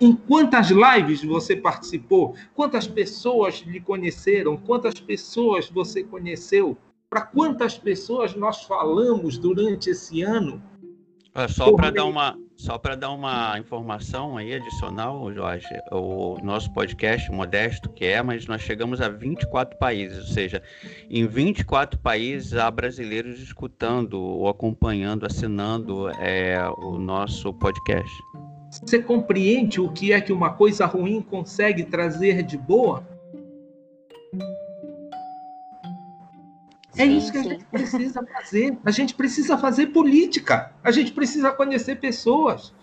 [0.00, 2.34] em quantas lives você participou?
[2.54, 4.56] Quantas pessoas lhe conheceram?
[4.56, 6.76] Quantas pessoas você conheceu?
[7.08, 10.62] Para quantas pessoas nós falamos durante esse ano?
[11.36, 16.72] É só para dar uma só para dar uma informação aí adicional, Jorge, o nosso
[16.72, 20.62] podcast modesto que é, mas nós chegamos a 24 países, ou seja,
[21.10, 28.10] em 24 países há brasileiros escutando ou acompanhando, assinando é, o nosso podcast.
[28.70, 33.06] Você compreende o que é que uma coisa ruim consegue trazer de boa?
[36.96, 37.46] É sim, isso que sim.
[37.46, 38.78] a gente precisa fazer.
[38.84, 40.72] A gente precisa fazer política.
[40.82, 42.74] A gente precisa conhecer pessoas.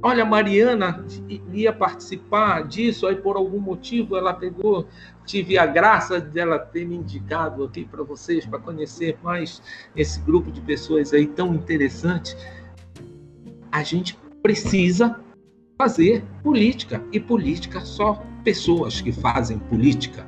[0.00, 1.04] Olha, a Mariana
[1.52, 4.86] ia participar disso, aí por algum motivo ela pegou,
[5.26, 9.60] tive a graça dela ter me indicado aqui para vocês, para conhecer mais
[9.96, 12.36] esse grupo de pessoas aí tão interessante.
[13.72, 15.18] A gente precisa
[15.76, 20.24] fazer política, e política só pessoas que fazem política.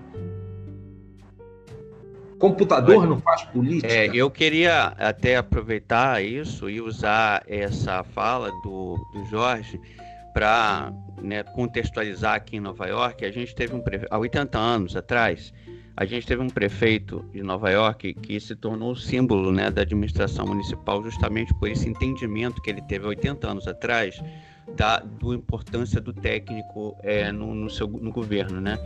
[2.41, 3.93] Computador não faz política.
[3.93, 9.79] É, eu queria até aproveitar isso e usar essa fala do, do Jorge
[10.33, 13.27] para né, contextualizar aqui em Nova York.
[13.27, 15.53] A gente teve um há 80 anos atrás,
[15.95, 20.47] a gente teve um prefeito de Nova York que se tornou símbolo né, da administração
[20.47, 24.19] municipal justamente por esse entendimento que ele teve há 80 anos atrás
[24.77, 28.79] da do importância do técnico é, no, no, seu no governo, né?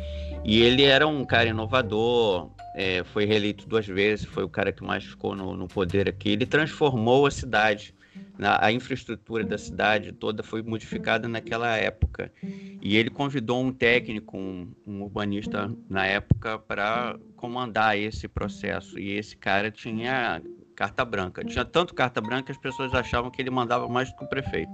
[0.45, 4.83] E ele era um cara inovador, é, foi reeleito duas vezes, foi o cara que
[4.83, 6.31] mais ficou no, no poder aqui.
[6.31, 7.95] Ele transformou a cidade,
[8.39, 12.33] a infraestrutura da cidade toda foi modificada naquela época.
[12.43, 18.99] E ele convidou um técnico, um, um urbanista na época, para comandar esse processo.
[18.99, 20.43] E esse cara tinha
[20.75, 21.45] carta branca.
[21.45, 24.29] Tinha tanto carta branca que as pessoas achavam que ele mandava mais do que o
[24.29, 24.73] prefeito.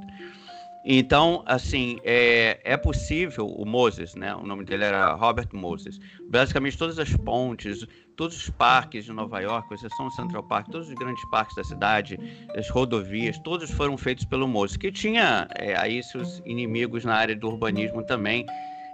[0.84, 4.34] Então, assim, é, é possível, o Moses, né?
[4.34, 5.98] O nome dele era Robert Moses.
[6.30, 10.68] Basicamente, todas as pontes, todos os parques de Nova York, com exceção do Central Park,
[10.68, 12.18] todos os grandes parques da cidade,
[12.56, 17.36] as rodovias, todos foram feitos pelo Moses, que tinha é, aí seus inimigos na área
[17.36, 18.46] do urbanismo também.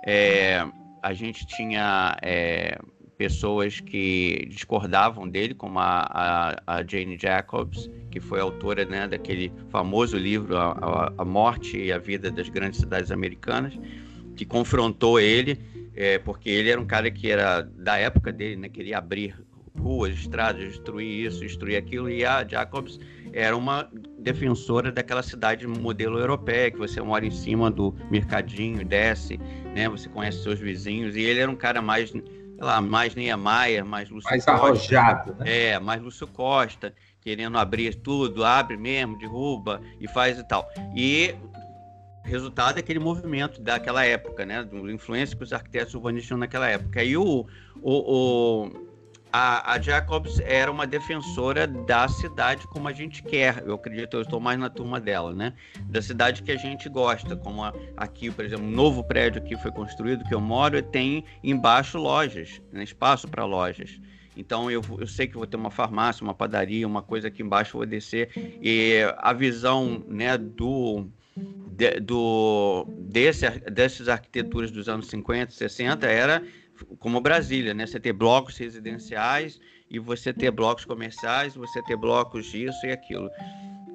[0.04, 0.66] É,
[1.02, 2.78] a gente tinha é,
[3.16, 9.52] pessoas que discordavam dele, como a, a, a, Jane Jacobs, que foi autora né, daquele
[9.70, 13.72] famoso livro a, a, Morte e a Vida das Grandes Cidades Americanas,
[14.36, 15.58] que confrontou ele,
[15.94, 19.34] é, porque ele era um cara que era da época dele, né, queria abrir
[19.78, 22.98] ruas, estradas, destruir isso, destruir aquilo, e a Jacobs
[23.32, 23.88] era uma
[24.18, 29.38] defensora daquela cidade modelo europeia, que você mora em cima do mercadinho, desce,
[29.74, 32.12] né, você conhece seus vizinhos, e ele era um cara mais
[32.58, 34.52] lá, mais Niemeyer, mais Lúcio mais Costa.
[34.52, 35.68] arrojado, né?
[35.68, 40.68] É, mais Lúcio Costa, querendo abrir tudo, abre mesmo, derruba e faz e tal.
[40.94, 41.34] E
[42.24, 44.62] resultado é aquele movimento daquela época, né?
[44.62, 47.02] Do influência que os arquitetos urbanistas tinham naquela época.
[47.02, 47.46] E o,
[47.82, 48.85] o, o
[49.38, 53.62] a, a, Jacobs era uma defensora da cidade como a gente quer.
[53.66, 55.52] Eu acredito, eu estou mais na turma dela, né?
[55.90, 59.54] Da cidade que a gente gosta, como a, aqui, por exemplo, um novo prédio que
[59.58, 62.82] foi construído que eu moro tem embaixo lojas, né?
[62.82, 64.00] espaço para lojas.
[64.34, 67.76] Então eu, eu sei que vou ter uma farmácia, uma padaria, uma coisa aqui embaixo
[67.76, 75.52] vou descer e a visão, né, do de, do desse, dessas arquiteturas dos anos 50,
[75.52, 76.42] 60 era
[76.98, 77.86] como Brasília, né?
[77.86, 79.60] Você ter blocos residenciais
[79.90, 83.30] e você ter blocos comerciais, você ter blocos disso e aquilo.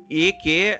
[0.09, 0.79] E que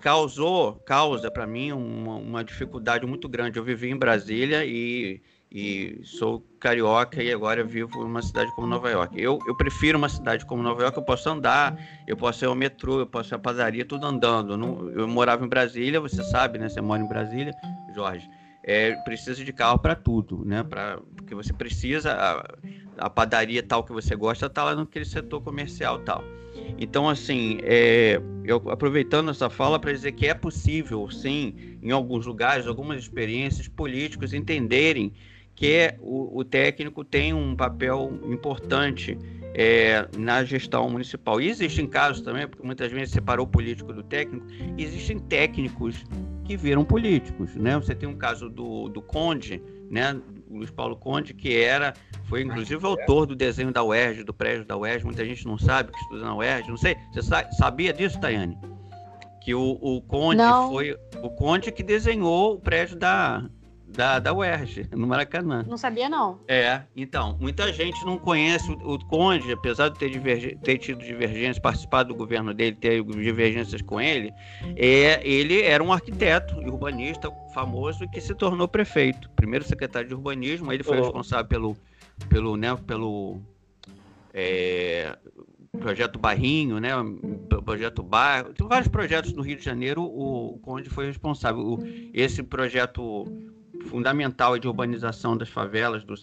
[0.00, 3.58] causou, causa para mim uma, uma, dificuldade muito grande.
[3.58, 8.66] Eu vivi em Brasília e, e sou carioca e agora vivo em uma cidade como
[8.66, 9.20] Nova York.
[9.20, 11.78] Eu, eu prefiro uma cidade como Nova York, eu posso andar,
[12.08, 14.90] eu posso ir ao metrô, eu posso ir à padaria, tudo andando.
[14.90, 16.68] eu morava em Brasília, você sabe, né?
[16.68, 17.54] Você mora em Brasília,
[17.94, 18.28] Jorge
[18.64, 20.62] é, precisa de carro para tudo, né?
[20.62, 25.42] Pra, porque você precisa, a, a, padaria tal que você gosta está lá naquele setor
[25.42, 26.22] comercial tal.
[26.78, 32.26] Então, assim, é, eu aproveitando essa fala para dizer que é possível, sim, em alguns
[32.26, 35.12] lugares, algumas experiências, políticos entenderem
[35.54, 39.18] que o, o técnico tem um papel importante
[39.54, 41.40] é, na gestão municipal.
[41.40, 44.46] E existem casos também, porque muitas vezes separou o político do técnico,
[44.78, 46.04] existem técnicos
[46.44, 47.76] que viram políticos, né?
[47.76, 50.20] Você tem um caso do, do Conde, né?
[50.50, 51.94] Luiz Paulo Conde, que era,
[52.24, 55.92] foi inclusive autor do desenho da UERJ, do prédio da UERJ, muita gente não sabe
[55.92, 57.22] que estuda na UERJ, não sei, você
[57.56, 58.58] sabia disso, Tayane?
[59.40, 60.70] Que o, o Conde não.
[60.70, 63.48] foi o Conde que desenhou o prédio da,
[63.92, 65.64] da, da UERJ, no Maracanã.
[65.68, 66.40] Não sabia, não.
[66.48, 70.56] É, então, muita gente não conhece o, o Conde, apesar de ter, diverg...
[70.62, 74.32] ter tido divergências, participado do governo dele, ter divergências com ele,
[74.76, 79.28] é, ele era um arquiteto urbanista famoso que se tornou prefeito.
[79.36, 81.02] Primeiro secretário de urbanismo, ele foi oh.
[81.02, 81.76] responsável pelo,
[82.28, 83.40] pelo, né, pelo
[84.32, 85.16] é,
[85.78, 86.90] projeto Barrinho, né?
[87.64, 90.02] Projeto Bar, tem vários projetos no Rio de Janeiro.
[90.02, 91.62] O Conde foi responsável.
[91.62, 91.78] O,
[92.12, 93.26] esse projeto
[93.88, 96.14] fundamental de urbanização das favelas do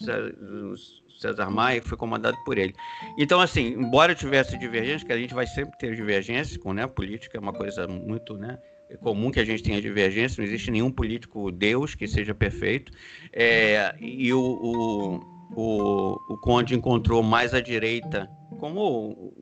[1.20, 2.74] César Maia, foi comandado por ele.
[3.18, 7.38] Então, assim, embora tivesse divergências, que a gente vai sempre ter divergências com né, política,
[7.38, 8.58] é uma coisa muito, né?
[8.90, 12.92] É comum que a gente tenha divergência, não existe nenhum político Deus que seja perfeito.
[13.32, 15.16] É, e o, o,
[15.56, 18.28] o, o Conde encontrou mais à direita,
[18.60, 19.34] como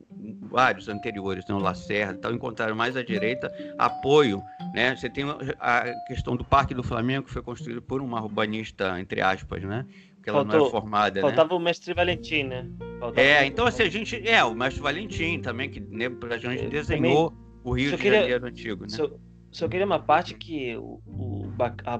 [0.49, 4.41] vários anteriores, né, o Lacerda, tal, encontraram mais à direita apoio.
[4.78, 4.95] Né?
[4.95, 5.25] Você tem
[5.59, 9.88] a questão do Parque do Flamengo, que foi construído por uma urbanista, entre aspas, né?
[10.13, 11.15] Porque ela Faltou, não era formada.
[11.15, 11.21] Né?
[11.21, 11.55] Faltava né?
[11.55, 12.69] o mestre Valentim, né?
[12.99, 14.30] Faltava é, então assim, a gente.
[14.30, 18.19] É, o mestre Valentim também, que né, a gente desenhou também, o Rio de queria,
[18.19, 18.89] Janeiro antigo, né?
[18.89, 19.09] Só,
[19.49, 21.51] só queria uma parte que o, o
[21.84, 21.99] a,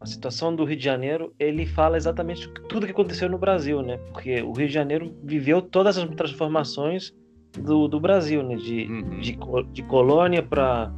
[0.00, 3.96] a, situação do Rio de Janeiro ele fala exatamente tudo que aconteceu no Brasil, né?
[4.12, 7.12] Porque o Rio de Janeiro viveu todas as transformações
[7.58, 8.54] do, do Brasil, né?
[8.54, 9.18] De, uhum.
[9.18, 9.36] de,
[9.72, 10.92] de colônia para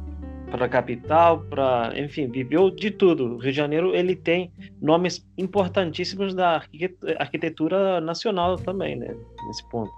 [0.51, 3.35] para a capital, para, enfim, viveu de tudo.
[3.35, 6.61] O Rio de Janeiro ele tem nomes importantíssimos da
[7.19, 9.15] arquitetura nacional também, né?
[9.47, 9.91] Nesse ponto.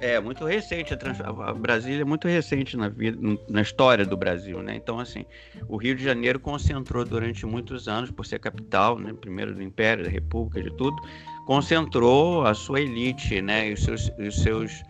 [0.00, 1.20] É muito recente a, trans...
[1.20, 3.18] a Brasília é muito recente na vida,
[3.48, 4.74] na história do Brasil, né?
[4.76, 5.24] Então assim,
[5.68, 9.12] o Rio de Janeiro concentrou durante muitos anos por ser capital, né?
[9.20, 10.96] Primeiro do Império, da República, de tudo,
[11.46, 13.68] concentrou a sua elite, né?
[13.68, 14.82] E os seus, os seus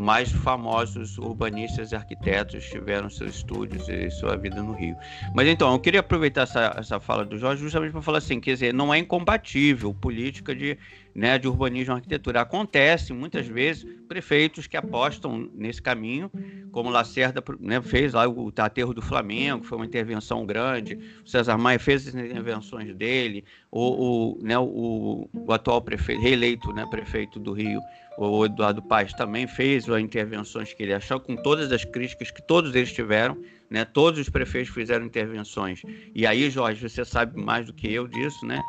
[0.00, 4.96] mais famosos urbanistas e arquitetos tiveram seus estúdios e sua vida no Rio.
[5.34, 8.52] Mas então, eu queria aproveitar essa, essa fala do Jorge justamente para falar assim, quer
[8.52, 10.78] dizer, não é incompatível política de,
[11.14, 12.40] né, de urbanismo e arquitetura.
[12.40, 16.30] Acontece muitas vezes prefeitos que apostam nesse caminho,
[16.72, 21.58] como Lacerda né, fez lá o aterro do Flamengo, foi uma intervenção grande, o César
[21.58, 27.38] Maia fez as intervenções dele, o, o, né, o, o atual prefeito, reeleito né, prefeito
[27.38, 27.80] do Rio,
[28.18, 32.42] o Eduardo Paes também fez as intervenções que ele achou, com todas as críticas que
[32.42, 33.36] todos eles tiveram,
[33.70, 33.84] né?
[33.84, 35.82] Todos os prefeitos fizeram intervenções.
[36.14, 38.62] E aí, Jorge, você sabe mais do que eu disso, né?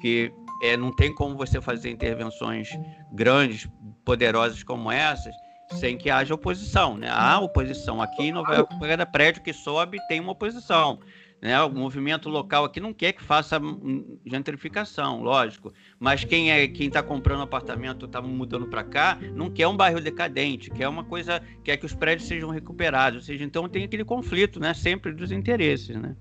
[0.00, 2.68] Que é, não tem como você fazer intervenções
[3.12, 3.68] grandes,
[4.04, 5.34] poderosas como essas,
[5.72, 7.08] sem que haja oposição, né?
[7.10, 10.98] Há oposição aqui em Nova York, cada prédio que sobe tem uma oposição.
[11.40, 11.60] Né?
[11.62, 13.60] O movimento local aqui não quer que faça
[14.24, 15.72] gentrificação, lógico.
[15.98, 20.00] Mas quem é quem está comprando apartamento, está mudando para cá, não quer um bairro
[20.00, 23.20] decadente, quer uma coisa, quer que os prédios sejam recuperados.
[23.20, 24.72] Ou seja, então tem aquele conflito, né?
[24.74, 26.16] Sempre dos interesses, né?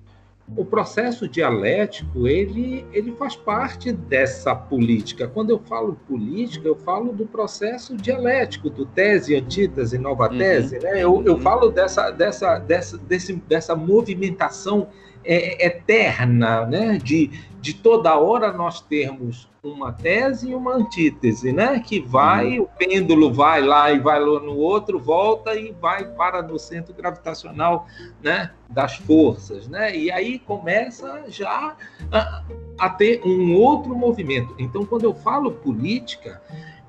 [0.55, 5.27] O processo dialético ele, ele faz parte dessa política.
[5.27, 10.37] Quando eu falo política, eu falo do processo dialético, do tese, antítese, nova uhum.
[10.37, 10.75] tese.
[10.75, 10.83] Uhum.
[10.83, 10.91] Né?
[10.95, 11.39] Eu, eu uhum.
[11.39, 14.87] falo dessa, dessa, dessa, desse, dessa movimentação
[15.25, 16.97] é, eterna, né?
[16.97, 21.79] de, de toda hora nós termos uma tese e uma antítese, né?
[21.79, 22.65] que vai, uhum.
[22.65, 26.93] o pêndulo vai lá e vai lá no outro, volta e vai para no centro
[26.93, 27.87] gravitacional
[28.21, 28.51] né?
[28.69, 29.67] das forças.
[29.67, 29.95] Né?
[29.97, 31.75] E aí começa já
[32.11, 32.43] a,
[32.77, 34.53] a ter um outro movimento.
[34.59, 36.41] Então, quando eu falo política,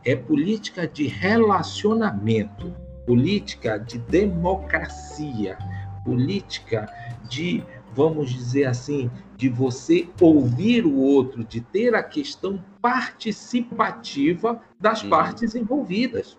[0.04, 2.72] é política de relacionamento,
[3.06, 5.56] política de democracia,
[6.04, 6.88] política
[7.28, 7.64] de
[7.96, 15.10] vamos dizer assim, de você ouvir o outro, de ter a questão participativa das uhum.
[15.10, 16.36] partes envolvidas.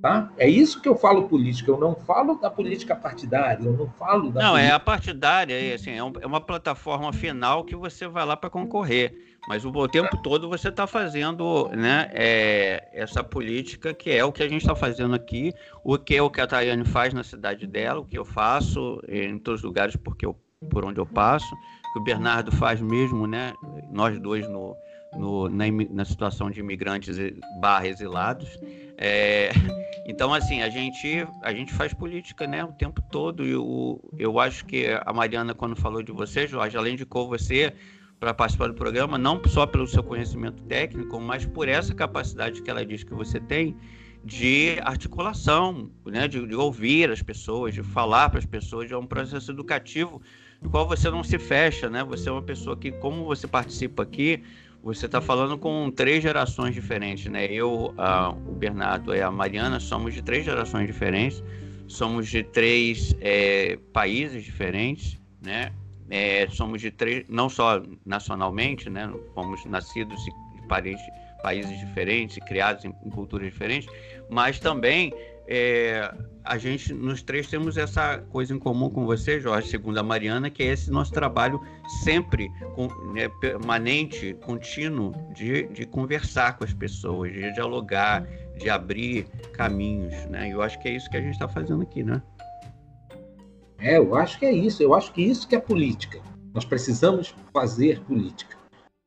[0.00, 0.30] Tá?
[0.36, 1.70] É isso que eu falo política.
[1.70, 4.40] Eu não falo da política partidária, eu não falo da.
[4.40, 4.72] Não, política...
[4.72, 8.50] é a partidária, é, assim, é, é uma plataforma final que você vai lá para
[8.50, 9.12] concorrer.
[9.48, 14.42] Mas o tempo todo você está fazendo né, é, essa política que é o que
[14.42, 15.52] a gente está fazendo aqui,
[15.84, 19.00] o que é o que a Tayane faz na cidade dela, o que eu faço
[19.08, 21.54] em todos os lugares porque eu por onde eu passo,
[21.92, 23.54] que o Bernardo faz mesmo, né?
[23.90, 24.76] Nós dois no,
[25.14, 27.16] no na, na, situação de imigrantes
[27.60, 28.58] barra exilados.
[28.98, 29.50] É,
[30.06, 33.44] então, assim, a gente, a gente faz política né, o tempo todo.
[33.44, 37.72] E o, eu acho que a Mariana, quando falou de você, Jorge, ela indicou você
[38.18, 42.70] para participar do programa, não só pelo seu conhecimento técnico, mas por essa capacidade que
[42.70, 43.76] ela diz que você tem
[44.24, 49.06] de articulação, né, de, de ouvir as pessoas, de falar para as pessoas, é um
[49.06, 50.20] processo educativo
[50.60, 52.02] do qual você não se fecha, né?
[52.04, 54.42] Você é uma pessoa que, como você participa aqui,
[54.82, 57.46] você está falando com três gerações diferentes, né?
[57.46, 61.42] Eu, a, o Bernardo e a Mariana somos de três gerações diferentes,
[61.88, 65.72] somos de três é, países diferentes, né?
[66.08, 69.12] É, somos de três, não só nacionalmente, né?
[69.34, 71.02] Fomos nascidos em países,
[71.42, 73.88] países diferentes, criados em, em culturas diferentes,
[74.30, 75.12] mas também
[75.48, 76.12] é,
[76.44, 80.50] a gente, nos três, temos essa coisa em comum com você, Jorge, segundo a Mariana,
[80.50, 81.60] que é esse nosso trabalho
[82.02, 88.26] sempre com, né, permanente, contínuo, de, de conversar com as pessoas, de dialogar,
[88.56, 90.52] de abrir caminhos, né?
[90.52, 92.22] Eu acho que é isso que a gente está fazendo aqui, né?
[93.78, 94.82] É, eu acho que é isso.
[94.82, 96.20] Eu acho que isso que é política.
[96.54, 98.56] Nós precisamos fazer política.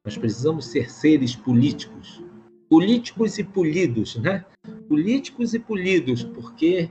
[0.05, 2.21] Nós precisamos ser seres políticos
[2.69, 4.45] políticos e polidos, né?
[4.89, 6.89] Políticos e polidos, porque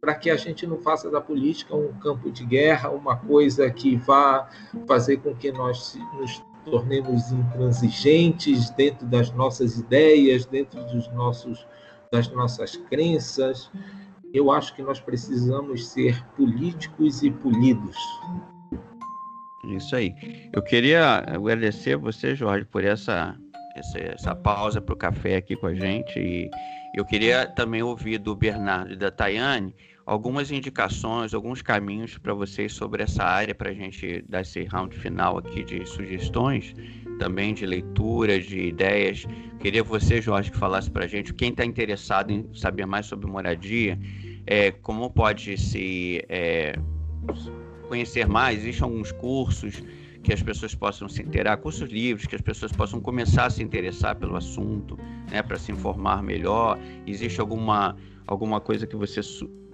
[0.00, 3.96] para que a gente não faça da política um campo de guerra, uma coisa que
[3.96, 4.48] vá
[4.86, 11.66] fazer com que nós nos tornemos intransigentes dentro das nossas ideias, dentro dos nossos
[12.12, 13.70] das nossas crenças.
[14.32, 17.96] Eu acho que nós precisamos ser políticos e polidos.
[19.64, 20.14] Isso aí.
[20.52, 23.36] Eu queria agradecer você, Jorge, por essa
[23.76, 26.18] essa, essa pausa para o café aqui com a gente.
[26.18, 26.50] E
[26.94, 29.74] eu queria também ouvir do Bernardo e da Tayane
[30.06, 34.96] algumas indicações, alguns caminhos para vocês sobre essa área, para a gente dar esse round
[34.96, 36.72] final aqui de sugestões,
[37.18, 39.26] também de leitura, de ideias.
[39.58, 43.26] Queria você, Jorge, que falasse para a gente, quem está interessado em saber mais sobre
[43.26, 43.98] moradia,
[44.46, 46.78] é, como pode se é,
[47.88, 49.82] conhecer mais, existem alguns cursos
[50.26, 53.62] que as pessoas possam se inteirar, cursos livres, que as pessoas possam começar a se
[53.62, 54.98] interessar pelo assunto,
[55.30, 56.76] né, para se informar melhor.
[57.06, 57.96] Existe alguma,
[58.26, 59.20] alguma coisa que você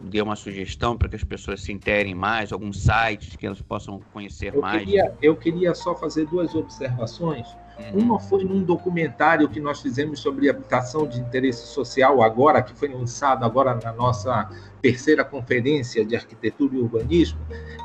[0.02, 3.98] dê uma sugestão para que as pessoas se interem mais, alguns sites que elas possam
[4.12, 4.84] conhecer eu mais?
[4.84, 7.56] Queria, eu queria só fazer duas observações.
[7.92, 8.00] Uhum.
[8.00, 12.88] Uma foi num documentário que nós fizemos sobre habitação de interesse social, agora, que foi
[12.88, 14.50] lançado agora na nossa
[14.80, 17.38] terceira conferência de arquitetura e urbanismo.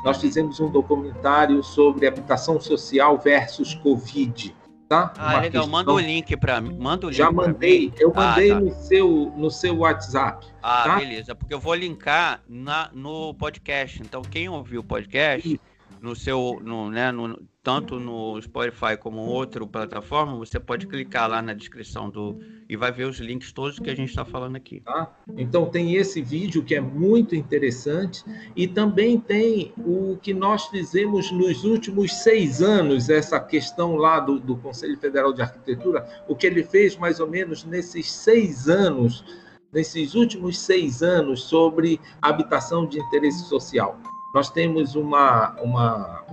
[0.04, 4.54] Nós fizemos um documentário sobre habitação social versus Covid.
[4.88, 5.12] Tá?
[5.18, 5.62] Ah, Uma legal.
[5.62, 5.68] Questão...
[5.68, 6.78] Manda o link para mim.
[6.78, 7.92] Manda o link Já mandei.
[7.98, 8.60] Eu mandei ah, tá.
[8.60, 10.46] no, seu, no seu WhatsApp.
[10.62, 10.96] Ah, tá?
[10.96, 11.34] beleza.
[11.34, 14.00] Porque eu vou linkar na, no podcast.
[14.00, 15.60] Então, quem ouviu o podcast, Isso
[16.00, 17.38] no seu, no, né, no,
[17.68, 22.90] tanto no Spotify como outra plataforma, você pode clicar lá na descrição do e vai
[22.90, 24.80] ver os links todos que a gente está falando aqui.
[24.80, 25.14] Tá?
[25.36, 28.24] Então tem esse vídeo que é muito interessante
[28.56, 34.40] e também tem o que nós fizemos nos últimos seis anos, essa questão lá do,
[34.40, 39.22] do Conselho Federal de Arquitetura, o que ele fez mais ou menos nesses seis anos,
[39.70, 44.00] nesses últimos seis anos sobre habitação de interesse social
[44.34, 46.24] nós temos uma, uma,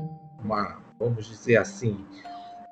[0.43, 1.97] uma, vamos dizer assim,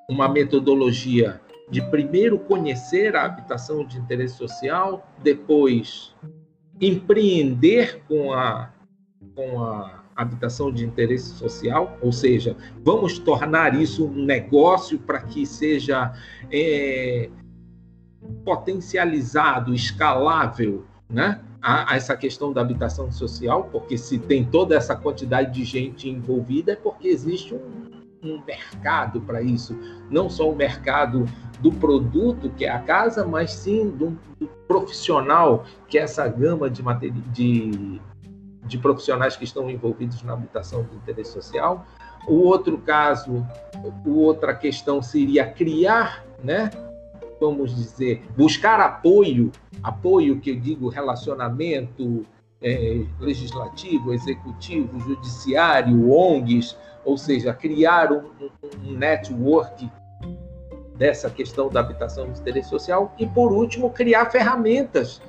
[0.10, 6.14] uma metodologia de primeiro conhecer a habitação de interesse social, depois
[6.80, 8.72] empreender com a,
[9.36, 15.46] com a habitação de interesse social, ou seja, vamos tornar isso um negócio para que
[15.46, 16.14] seja
[16.52, 17.30] é,
[18.44, 21.42] potencializado, escalável, né?
[21.64, 26.74] a, essa questão da habitação social, porque se tem toda essa quantidade de gente envolvida,
[26.74, 27.93] é porque existe um,
[28.24, 29.78] um mercado para isso.
[30.10, 31.26] Não só o mercado
[31.60, 36.70] do produto, que é a casa, mas sim do, do profissional, que é essa gama
[36.70, 36.84] de,
[37.32, 38.02] de,
[38.66, 41.86] de profissionais que estão envolvidos na habitação de interesse social.
[42.28, 43.46] O outro caso,
[44.06, 46.70] o outra questão seria criar, né,
[47.40, 49.52] vamos dizer, buscar apoio,
[49.82, 52.26] apoio que eu digo relacionamento
[52.64, 58.32] é, legislativo, executivo, judiciário, ONGs, ou seja, criar um,
[58.84, 59.92] um network
[60.96, 65.22] dessa questão da habitação de interesse social e, por último, criar ferramentas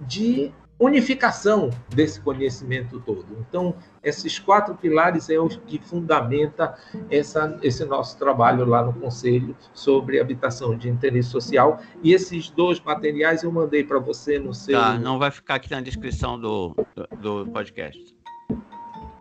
[0.00, 0.52] de
[0.84, 3.26] unificação desse conhecimento todo.
[3.40, 6.74] Então, esses quatro pilares é o que fundamenta
[7.10, 11.80] essa, esse nosso trabalho lá no Conselho sobre habitação de interesse social.
[12.02, 14.78] E esses dois materiais eu mandei para você no seu.
[14.78, 18.14] Tá, não vai ficar aqui na descrição do, do, do podcast.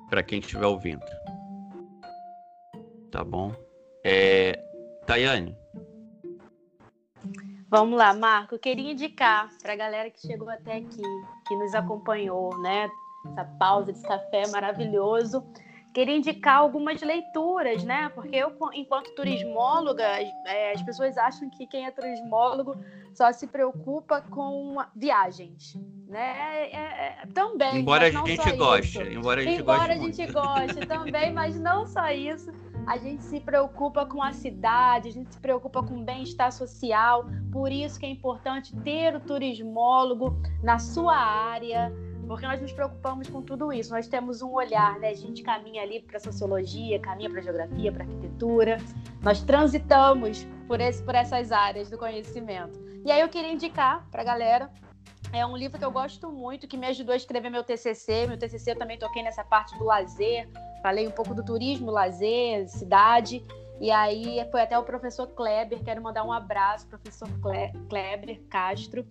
[0.09, 1.01] Para quem estiver ouvindo.
[3.09, 3.53] Tá bom?
[4.03, 4.59] É,
[5.05, 5.55] Tayane,
[7.73, 8.53] Vamos lá, Marco.
[8.53, 11.01] Eu queria indicar para a galera que chegou até aqui,
[11.47, 12.87] que nos acompanhou, né?
[13.25, 15.43] Essa pausa desse café maravilhoso.
[15.91, 18.09] Queria indicar algumas leituras, né?
[18.09, 20.03] Porque eu, enquanto turismóloga,
[20.45, 22.75] é, as pessoas acham que quem é turismólogo
[23.11, 25.75] só se preocupa com viagens,
[26.07, 26.67] né?
[26.67, 27.77] É, é, também.
[27.77, 30.21] Embora a gente goste, embora a gente embora goste.
[30.21, 32.51] a gente goste também, mas não só isso
[32.85, 37.25] a gente se preocupa com a cidade, a gente se preocupa com o bem-estar social,
[37.51, 41.93] por isso que é importante ter o turismólogo na sua área,
[42.27, 43.91] porque nós nos preocupamos com tudo isso.
[43.93, 45.09] Nós temos um olhar, né?
[45.09, 48.77] A gente caminha ali para sociologia, caminha para geografia, para arquitetura.
[49.21, 52.79] Nós transitamos por, esse, por essas áreas do conhecimento.
[53.05, 54.71] E aí eu queria indicar para a galera
[55.33, 58.27] é um livro que eu gosto muito, que me ajudou a escrever meu TCC.
[58.27, 60.47] Meu TCC eu também toquei nessa parte do lazer,
[60.81, 63.43] falei um pouco do turismo, lazer, cidade.
[63.81, 67.27] E aí foi até o professor Kleber, quero mandar um abraço, professor
[67.89, 69.05] Kleber Castro.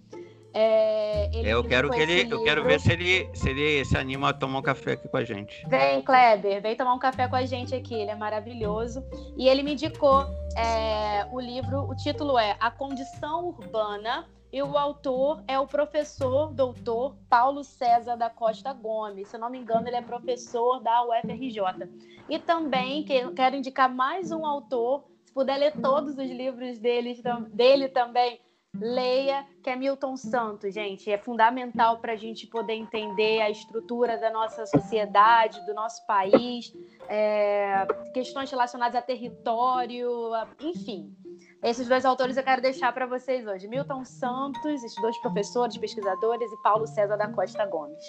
[0.54, 2.36] É, eu quero que ele, livro.
[2.36, 5.16] eu quero ver se ele, se ele se anima a tomar um café aqui com
[5.16, 5.66] a gente.
[5.66, 9.02] Vem, Kleber, vem tomar um café com a gente aqui, ele é maravilhoso.
[9.36, 10.26] E ele me indicou
[10.56, 16.52] é, o livro, o título é A Condição Urbana e o autor é o professor
[16.52, 19.28] doutor Paulo César da Costa Gomes.
[19.28, 21.88] Se eu não me engano, ele é professor da UFRJ.
[22.28, 23.04] E também
[23.34, 27.18] quero indicar mais um autor, se puder ler todos os livros dele,
[27.50, 28.40] dele também,
[28.74, 31.10] leia, que é Milton Santos, gente.
[31.10, 36.72] É fundamental para a gente poder entender a estrutura da nossa sociedade, do nosso país,
[37.08, 40.30] é, questões relacionadas a território,
[40.60, 41.14] enfim.
[41.62, 46.50] Esses dois autores eu quero deixar para vocês hoje: Milton Santos, esses dois professores, pesquisadores,
[46.50, 48.02] e Paulo César da Costa Gomes.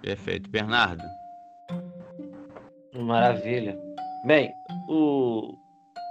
[0.00, 0.48] Perfeito.
[0.48, 1.02] Bernardo.
[2.94, 3.76] Maravilha.
[4.24, 4.52] Bem,
[4.88, 5.65] o...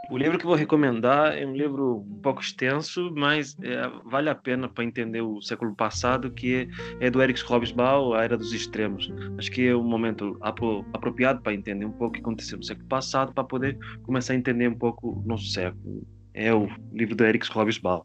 [0.09, 4.35] O livro que vou recomendar é um livro um pouco extenso, mas é, vale a
[4.35, 6.69] pena para entender o século passado, que
[6.99, 9.11] é do Eric Hobsbawm, A Era dos Extremos.
[9.37, 12.63] Acho que é um momento apro apropriado para entender um pouco o que aconteceu no
[12.63, 16.05] século passado, para poder começar a entender um pouco o nosso século.
[16.33, 18.03] É o livro do Eric Hobsbawm.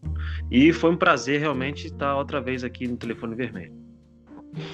[0.51, 3.75] E foi um prazer realmente estar outra vez aqui no Telefone Vermelho.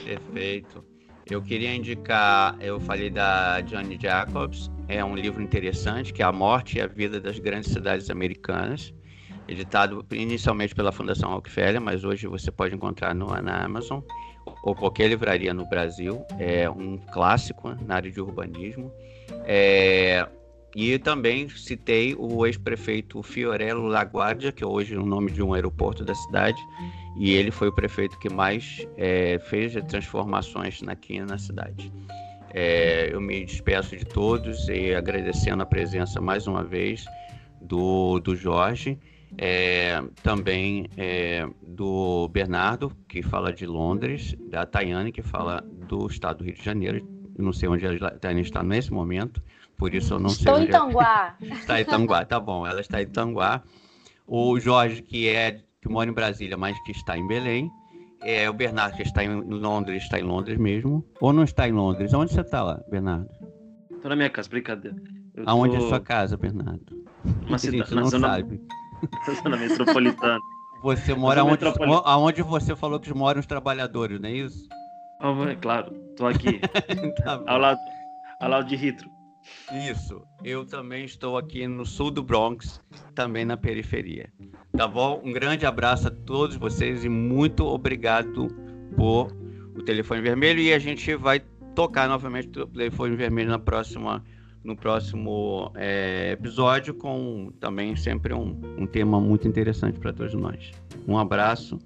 [0.05, 0.96] Perfeito.
[1.29, 6.31] Eu queria indicar, eu falei da Johnny Jacobs, é um livro interessante, que é A
[6.31, 8.95] Morte e a Vida das Grandes Cidades Americanas,
[9.49, 14.01] editado inicialmente pela Fundação Rockefeller, mas hoje você pode encontrar no, na Amazon
[14.63, 16.25] ou qualquer livraria no Brasil.
[16.39, 18.93] É um clássico na área de urbanismo.
[19.45, 20.29] É,
[20.77, 25.55] e também citei o ex-prefeito Fiorello Laguardia, que é hoje é o nome de um
[25.55, 26.61] aeroporto da cidade,
[27.17, 31.91] e ele foi o prefeito que mais é, fez transformações aqui na cidade.
[32.53, 37.07] É, eu me despeço de todos e agradecendo a presença mais uma vez
[37.59, 38.99] do, do Jorge,
[39.39, 46.39] é, também é, do Bernardo, que fala de Londres, da Tayane, que fala do estado
[46.39, 47.09] do Rio de Janeiro.
[47.39, 49.43] não sei onde a Tayane está nesse momento,
[49.77, 50.65] por isso eu não Estou sei.
[50.65, 51.37] Estou em Tanguá.
[51.41, 52.67] Está em Tanguá, tá bom.
[52.67, 53.63] Ela está em Tanguá.
[54.27, 57.71] O Jorge, que é que mora em Brasília, mas que está em Belém.
[58.23, 61.05] É o Bernardo, que está em Londres, está em Londres mesmo.
[61.21, 62.13] Ou não está em Londres?
[62.13, 63.29] Onde você está lá, Bernardo?
[63.91, 64.97] Estou na minha casa, brincadeira.
[65.35, 65.85] Eu Aonde tô...
[65.85, 67.05] é sua casa, Bernardo?
[67.47, 68.29] Uma cidade, não zona...
[68.29, 68.61] sabe.
[69.43, 70.41] zona metropolitana.
[70.83, 71.65] Você mora onde,
[72.05, 74.69] aonde você falou que moram os trabalhadores, não é isso?
[75.21, 76.61] Oh, é claro, estou aqui.
[77.23, 77.79] tá ao, lado,
[78.41, 79.16] ao lado de Ritro.
[79.91, 80.23] Isso.
[80.45, 82.81] Eu também estou aqui no sul do Bronx,
[83.15, 84.33] também na periferia.
[84.77, 85.21] Tá bom?
[85.25, 88.49] Um grande abraço a todos vocês e muito obrigado
[88.97, 89.35] por
[89.75, 91.41] o telefone vermelho e a gente vai
[91.75, 94.25] tocar novamente o telefone vermelho na próxima
[94.65, 100.73] no próximo é, episódio com também sempre um, um tema muito interessante para todos nós.
[101.07, 101.79] Um abraço.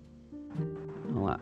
[1.07, 1.41] Vamos lá.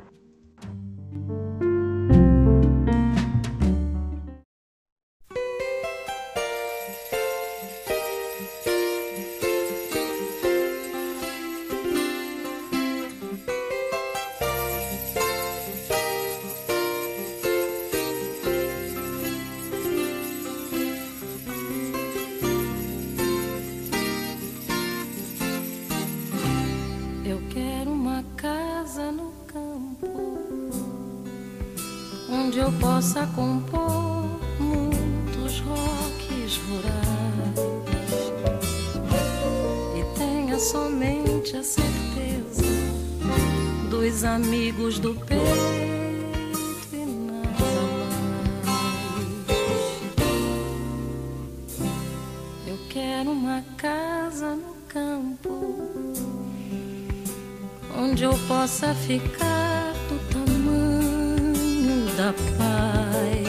[62.33, 63.49] Paz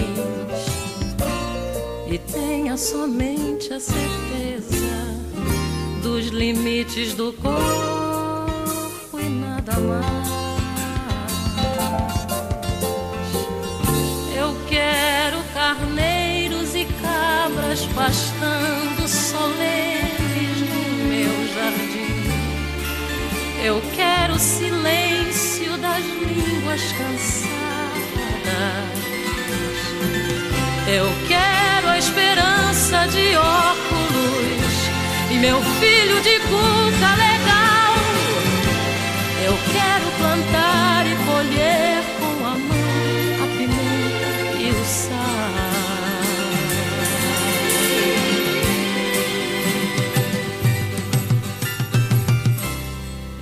[2.11, 4.80] e tenha somente a certeza
[6.01, 10.30] dos limites do corpo e nada mais.
[14.35, 21.99] Eu quero carneiros e cabras pastando solenes no meu jardim.
[23.64, 27.39] Eu quero silêncio das línguas cansadas.
[30.91, 34.76] Eu quero a esperança de óculos
[35.30, 37.94] e meu filho de cuca legal.
[39.45, 44.30] Eu quero plantar e colher com a mão a pimenta
[44.60, 45.20] e o sal.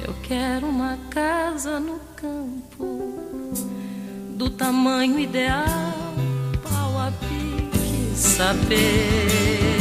[0.05, 1.97] Eu quero uma casa no
[4.37, 5.86] do tamanho ideal,
[8.37, 9.76] saber.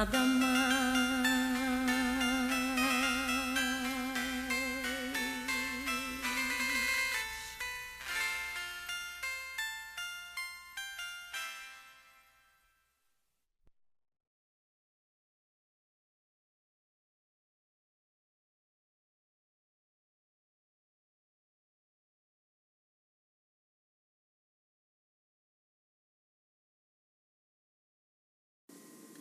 [0.00, 0.29] Nada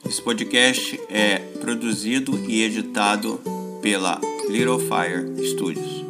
[0.09, 3.39] Esse podcast é produzido e editado
[3.79, 4.19] pela
[4.49, 6.03] Little Fire Studios.